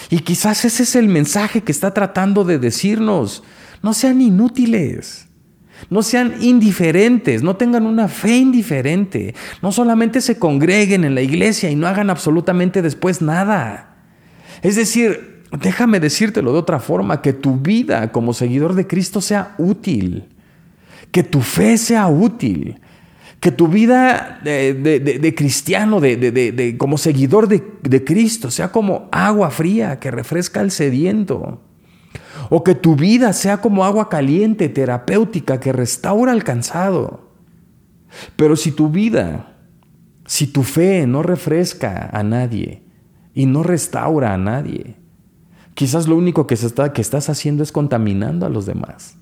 Y 0.10 0.22
quizás 0.22 0.66
ese 0.66 0.82
es 0.82 0.96
el 0.96 1.10
mensaje 1.10 1.62
que 1.62 1.72
está 1.72 1.94
tratando 1.94 2.44
de 2.44 2.58
decirnos. 2.58 3.44
No 3.84 3.94
sean 3.94 4.20
inútiles. 4.20 5.28
No 5.92 6.02
sean 6.02 6.34
indiferentes, 6.42 7.44
no 7.44 7.56
tengan 7.56 7.86
una 7.86 8.08
fe 8.08 8.38
indiferente. 8.38 9.36
No 9.62 9.72
solamente 9.72 10.22
se 10.22 10.40
congreguen 10.40 11.04
en 11.04 11.14
la 11.14 11.22
iglesia 11.22 11.70
y 11.70 11.76
no 11.76 11.86
hagan 11.86 12.10
absolutamente 12.10 12.82
después 12.82 13.22
nada. 13.22 13.89
Es 14.62 14.76
decir, 14.76 15.44
déjame 15.52 16.00
decírtelo 16.00 16.54
de 16.54 16.60
otra 16.60 16.80
forma, 16.80 17.22
que 17.22 17.34
tu 17.34 17.58
vida 17.58 18.12
como 18.12 18.34
seguidor 18.34 18.76
de 18.76 18.88
Cristo 18.88 19.22
sea 19.22 19.56
útil, 19.58 20.30
que 21.12 21.24
tu 21.24 21.42
fe 21.42 21.78
sea 21.78 22.08
útil, 22.08 22.80
que 23.40 23.52
tu 23.52 23.68
vida 23.68 24.40
de, 24.44 25.34
cristiano, 25.36 26.02
de, 26.02 26.76
como 26.78 26.98
seguidor 26.98 27.48
de, 27.48 28.04
Cristo, 28.04 28.52
sea 28.52 28.72
como 28.72 29.08
agua 29.12 29.50
fría 29.50 30.00
que 30.00 30.12
refresca 30.12 30.60
al 30.60 30.72
sediento. 30.72 31.62
O 32.50 32.64
que 32.64 32.76
tu 32.76 32.96
vida 32.96 33.32
sea 33.34 33.62
como 33.62 33.86
agua 33.86 34.10
caliente, 34.10 34.70
terapéutica, 34.70 35.60
que 35.60 35.72
restaura 35.72 36.32
al 36.32 36.44
cansado. 36.44 37.30
Pero 38.36 38.56
si 38.56 38.72
tu 38.72 38.90
vida, 38.90 39.56
si 40.26 40.48
tu 40.48 40.64
fe 40.64 41.06
no 41.06 41.22
refresca 41.22 42.10
a 42.12 42.24
nadie, 42.24 42.82
y 43.34 43.46
no 43.46 43.64
restaura 43.64 44.34
a 44.34 44.38
nadie. 44.38 44.96
Quizás 45.74 46.08
lo 46.08 46.16
único 46.18 46.46
que, 46.46 46.56
está, 46.56 46.92
que 46.92 47.02
estás 47.02 47.30
haciendo 47.30 47.64
es 47.64 47.72
contaminando 47.72 48.46
a 48.46 48.50
los 48.50 48.66
demás. 48.66 49.16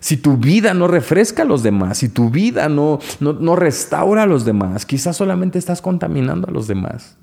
Si 0.00 0.16
tu 0.16 0.36
vida 0.36 0.74
no 0.74 0.88
refresca 0.88 1.42
a 1.42 1.46
los 1.46 1.62
demás, 1.62 1.98
si 1.98 2.08
tu 2.08 2.28
vida 2.30 2.68
no, 2.68 2.98
no, 3.20 3.56
restaura 3.56 4.24
a 4.24 4.26
los 4.26 4.44
demás, 4.44 4.84
quizás 4.84 5.16
solamente 5.16 5.58
estás 5.58 5.80
contaminando 5.80 6.48
a 6.48 6.50
los 6.50 6.66
demás. 6.66 7.16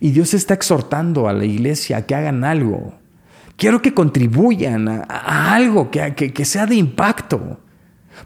Y 0.00 0.10
Dios 0.10 0.34
está 0.34 0.54
exhortando 0.54 1.28
a 1.28 1.32
la 1.32 1.44
iglesia 1.44 1.98
a 1.98 2.02
que 2.02 2.14
hagan 2.14 2.44
algo. 2.44 2.94
Quiero 3.56 3.80
que 3.80 3.94
contribuyan 3.94 4.88
a, 4.88 5.54
algo 5.54 5.90
que, 5.90 6.14
que, 6.14 6.32
que, 6.32 6.44
sea 6.44 6.66
de 6.66 6.74
impacto. 6.74 7.60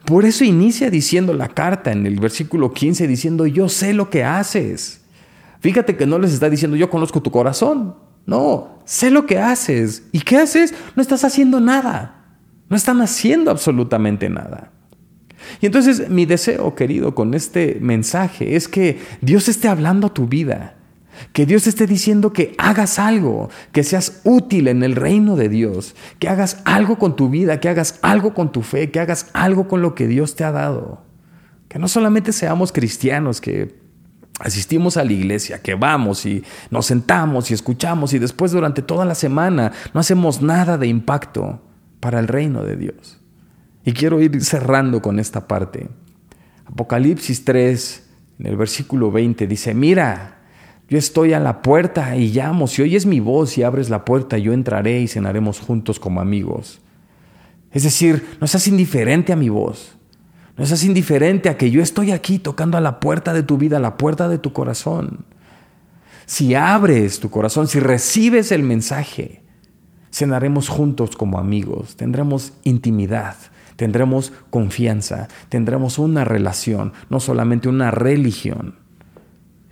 Por 0.04 0.24
eso 0.24 0.44
inicia 0.44 0.90
diciendo 0.90 1.34
la 1.34 1.48
carta 1.48 1.92
en 1.92 2.06
el 2.06 2.18
versículo 2.18 2.72
15, 2.72 3.06
diciendo, 3.06 3.46
yo 3.46 3.68
sé 3.68 3.92
lo 3.92 4.08
que 4.08 4.24
haces. 4.24 5.02
Fíjate 5.60 5.96
que 5.96 6.06
no 6.06 6.18
les 6.18 6.32
está 6.32 6.48
diciendo 6.50 6.76
yo 6.76 6.90
conozco 6.90 7.22
tu 7.22 7.30
corazón. 7.30 7.96
No, 8.26 8.80
sé 8.84 9.10
lo 9.10 9.26
que 9.26 9.38
haces. 9.38 10.04
¿Y 10.12 10.20
qué 10.20 10.36
haces? 10.36 10.74
No 10.94 11.02
estás 11.02 11.24
haciendo 11.24 11.60
nada. 11.60 12.26
No 12.68 12.76
están 12.76 13.00
haciendo 13.00 13.50
absolutamente 13.50 14.28
nada. 14.28 14.70
Y 15.60 15.66
entonces 15.66 16.10
mi 16.10 16.26
deseo, 16.26 16.74
querido, 16.74 17.14
con 17.14 17.34
este 17.34 17.78
mensaje 17.80 18.56
es 18.56 18.68
que 18.68 19.00
Dios 19.20 19.48
esté 19.48 19.68
hablando 19.68 20.08
a 20.08 20.14
tu 20.14 20.26
vida. 20.26 20.74
Que 21.32 21.46
Dios 21.46 21.66
esté 21.66 21.86
diciendo 21.86 22.32
que 22.32 22.54
hagas 22.58 22.98
algo, 22.98 23.50
que 23.72 23.82
seas 23.82 24.20
útil 24.24 24.68
en 24.68 24.84
el 24.84 24.94
reino 24.94 25.34
de 25.34 25.48
Dios, 25.48 25.96
que 26.20 26.28
hagas 26.28 26.60
algo 26.64 26.98
con 26.98 27.16
tu 27.16 27.28
vida, 27.28 27.58
que 27.58 27.68
hagas 27.68 27.98
algo 28.02 28.34
con 28.34 28.52
tu 28.52 28.62
fe, 28.62 28.90
que 28.90 29.00
hagas 29.00 29.30
algo 29.32 29.66
con 29.66 29.82
lo 29.82 29.94
que 29.94 30.06
Dios 30.06 30.36
te 30.36 30.44
ha 30.44 30.52
dado. 30.52 31.02
Que 31.68 31.78
no 31.78 31.88
solamente 31.88 32.32
seamos 32.32 32.72
cristianos, 32.72 33.40
que 33.40 33.74
asistimos 34.38 34.96
a 34.96 35.04
la 35.04 35.12
iglesia, 35.12 35.62
que 35.62 35.74
vamos 35.74 36.24
y 36.26 36.42
nos 36.70 36.86
sentamos 36.86 37.50
y 37.50 37.54
escuchamos 37.54 38.12
y 38.12 38.18
después 38.18 38.52
durante 38.52 38.82
toda 38.82 39.04
la 39.04 39.14
semana 39.14 39.72
no 39.92 40.00
hacemos 40.00 40.42
nada 40.42 40.78
de 40.78 40.86
impacto 40.86 41.60
para 42.00 42.20
el 42.20 42.28
reino 42.28 42.62
de 42.62 42.76
Dios. 42.76 43.20
Y 43.84 43.92
quiero 43.92 44.20
ir 44.20 44.42
cerrando 44.44 45.02
con 45.02 45.18
esta 45.18 45.48
parte. 45.48 45.88
Apocalipsis 46.66 47.44
3, 47.44 48.08
en 48.40 48.46
el 48.46 48.56
versículo 48.56 49.10
20, 49.10 49.46
dice, 49.46 49.74
mira, 49.74 50.38
yo 50.88 50.98
estoy 50.98 51.32
a 51.32 51.40
la 51.40 51.60
puerta 51.60 52.16
y 52.16 52.28
llamo, 52.32 52.66
si 52.66 52.82
oyes 52.82 53.06
mi 53.06 53.20
voz 53.20 53.58
y 53.58 53.62
abres 53.62 53.90
la 53.90 54.04
puerta, 54.04 54.38
yo 54.38 54.52
entraré 54.52 55.00
y 55.00 55.08
cenaremos 55.08 55.60
juntos 55.60 56.00
como 56.00 56.20
amigos. 56.20 56.80
Es 57.72 57.82
decir, 57.82 58.36
no 58.40 58.46
seas 58.46 58.66
indiferente 58.68 59.32
a 59.32 59.36
mi 59.36 59.50
voz. 59.50 59.97
No 60.58 60.66
seas 60.66 60.82
indiferente 60.82 61.48
a 61.48 61.56
que 61.56 61.70
yo 61.70 61.80
estoy 61.80 62.10
aquí 62.10 62.40
tocando 62.40 62.76
a 62.76 62.80
la 62.80 62.98
puerta 62.98 63.32
de 63.32 63.44
tu 63.44 63.58
vida, 63.58 63.76
a 63.76 63.80
la 63.80 63.96
puerta 63.96 64.28
de 64.28 64.38
tu 64.38 64.52
corazón. 64.52 65.24
Si 66.26 66.56
abres 66.56 67.20
tu 67.20 67.30
corazón, 67.30 67.68
si 67.68 67.78
recibes 67.78 68.50
el 68.50 68.64
mensaje, 68.64 69.42
cenaremos 70.12 70.68
juntos 70.68 71.16
como 71.16 71.38
amigos, 71.38 71.94
tendremos 71.94 72.54
intimidad, 72.64 73.36
tendremos 73.76 74.32
confianza, 74.50 75.28
tendremos 75.48 75.96
una 75.96 76.24
relación, 76.24 76.92
no 77.08 77.20
solamente 77.20 77.68
una 77.68 77.92
religión. 77.92 78.74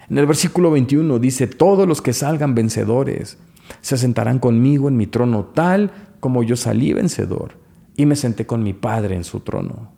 En 0.09 0.19
el 0.19 0.27
versículo 0.27 0.71
21 0.71 1.19
dice, 1.19 1.49
todos 1.49 1.89
los 1.89 2.01
que 2.01 2.13
salgan 2.13 2.55
vencedores 2.55 3.39
se 3.81 3.99
sentarán 3.99 4.39
conmigo 4.39 4.89
en 4.89 4.97
mi 4.97 5.09
trono 5.09 5.47
tal 5.47 5.91
como 6.21 6.45
yo 6.45 6.55
salí 6.55 6.93
vencedor 6.93 7.59
y 7.97 8.07
me 8.07 8.15
senté 8.15 8.47
con 8.47 8.63
mi 8.63 8.73
Padre 8.73 9.17
en 9.17 9.25
su 9.25 9.41
trono. 9.41 9.96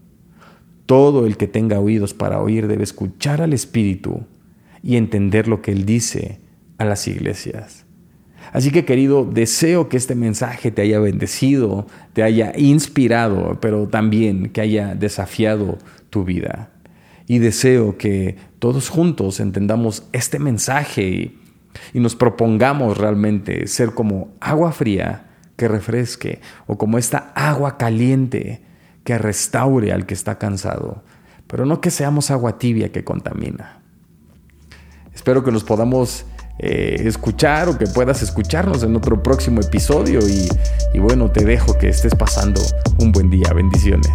Todo 0.89 1.27
el 1.27 1.37
que 1.37 1.47
tenga 1.47 1.81
oídos 1.81 2.15
para 2.15 2.41
oír 2.41 2.67
debe 2.67 2.83
escuchar 2.83 3.43
al 3.43 3.53
Espíritu 3.53 4.23
y 4.83 4.97
entender 4.97 5.47
lo 5.47 5.61
que 5.61 5.71
Él 5.71 5.85
dice 5.85 6.41
a 6.79 6.87
las 6.87 7.07
iglesias. 7.07 7.85
Así 8.55 8.71
que 8.71 8.87
querido, 8.87 9.27
deseo 9.27 9.91
que 9.91 9.99
este 9.99 10.15
mensaje 10.15 10.71
te 10.71 10.81
haya 10.81 10.99
bendecido, 10.99 11.87
te 12.15 12.23
haya 12.23 12.55
inspirado, 12.57 13.59
pero 13.61 13.87
también 13.89 14.49
que 14.49 14.63
haya 14.63 14.95
desafiado 14.95 15.77
tu 16.09 16.25
vida. 16.25 16.71
Y 17.27 17.39
deseo 17.39 17.99
que 17.99 18.37
todos 18.59 18.89
juntos 18.89 19.41
entendamos 19.41 20.05
este 20.15 20.39
mensaje 20.39 21.03
y, 21.03 22.01
nos 22.01 22.17
propongamos 22.17 22.97
realmente 22.97 23.67
ser 23.67 23.91
como 23.91 24.31
agua 24.41 24.73
fría 24.73 25.27
que 25.57 25.69
refresque 25.69 26.41
o 26.67 26.79
como 26.79 26.97
esta 26.97 27.31
agua 27.35 27.77
caliente 27.77 28.63
que 29.09 29.17
restaure 29.17 29.91
al 29.91 30.05
que 30.05 30.13
está 30.13 30.37
cansado, 30.37 31.03
pero 31.47 31.65
no 31.65 31.81
que 31.81 31.91
seamos 31.91 32.31
agua 32.31 32.59
tibia 32.59 32.93
que 32.93 33.05
contamina. 33.05 33.81
Espero 35.15 35.43
que 35.43 35.51
nos 35.51 35.65
podamos 35.65 36.27
eh, 36.59 36.97
escuchar 37.07 37.71
o 37.71 37.79
que 37.79 37.87
puedas 37.87 38.21
escucharnos 38.23 38.83
en 38.83 38.95
otro 38.95 39.23
próximo 39.23 39.63
episodio 39.63 40.21
y, 40.29 40.47
y 40.93 40.99
bueno, 40.99 41.31
te 41.31 41.43
dejo 41.43 41.79
que 41.79 41.89
estés 41.89 42.15
pasando 42.15 42.61
un 42.99 43.11
buen 43.11 43.31
día. 43.31 43.51
Bendiciones. 43.55 44.13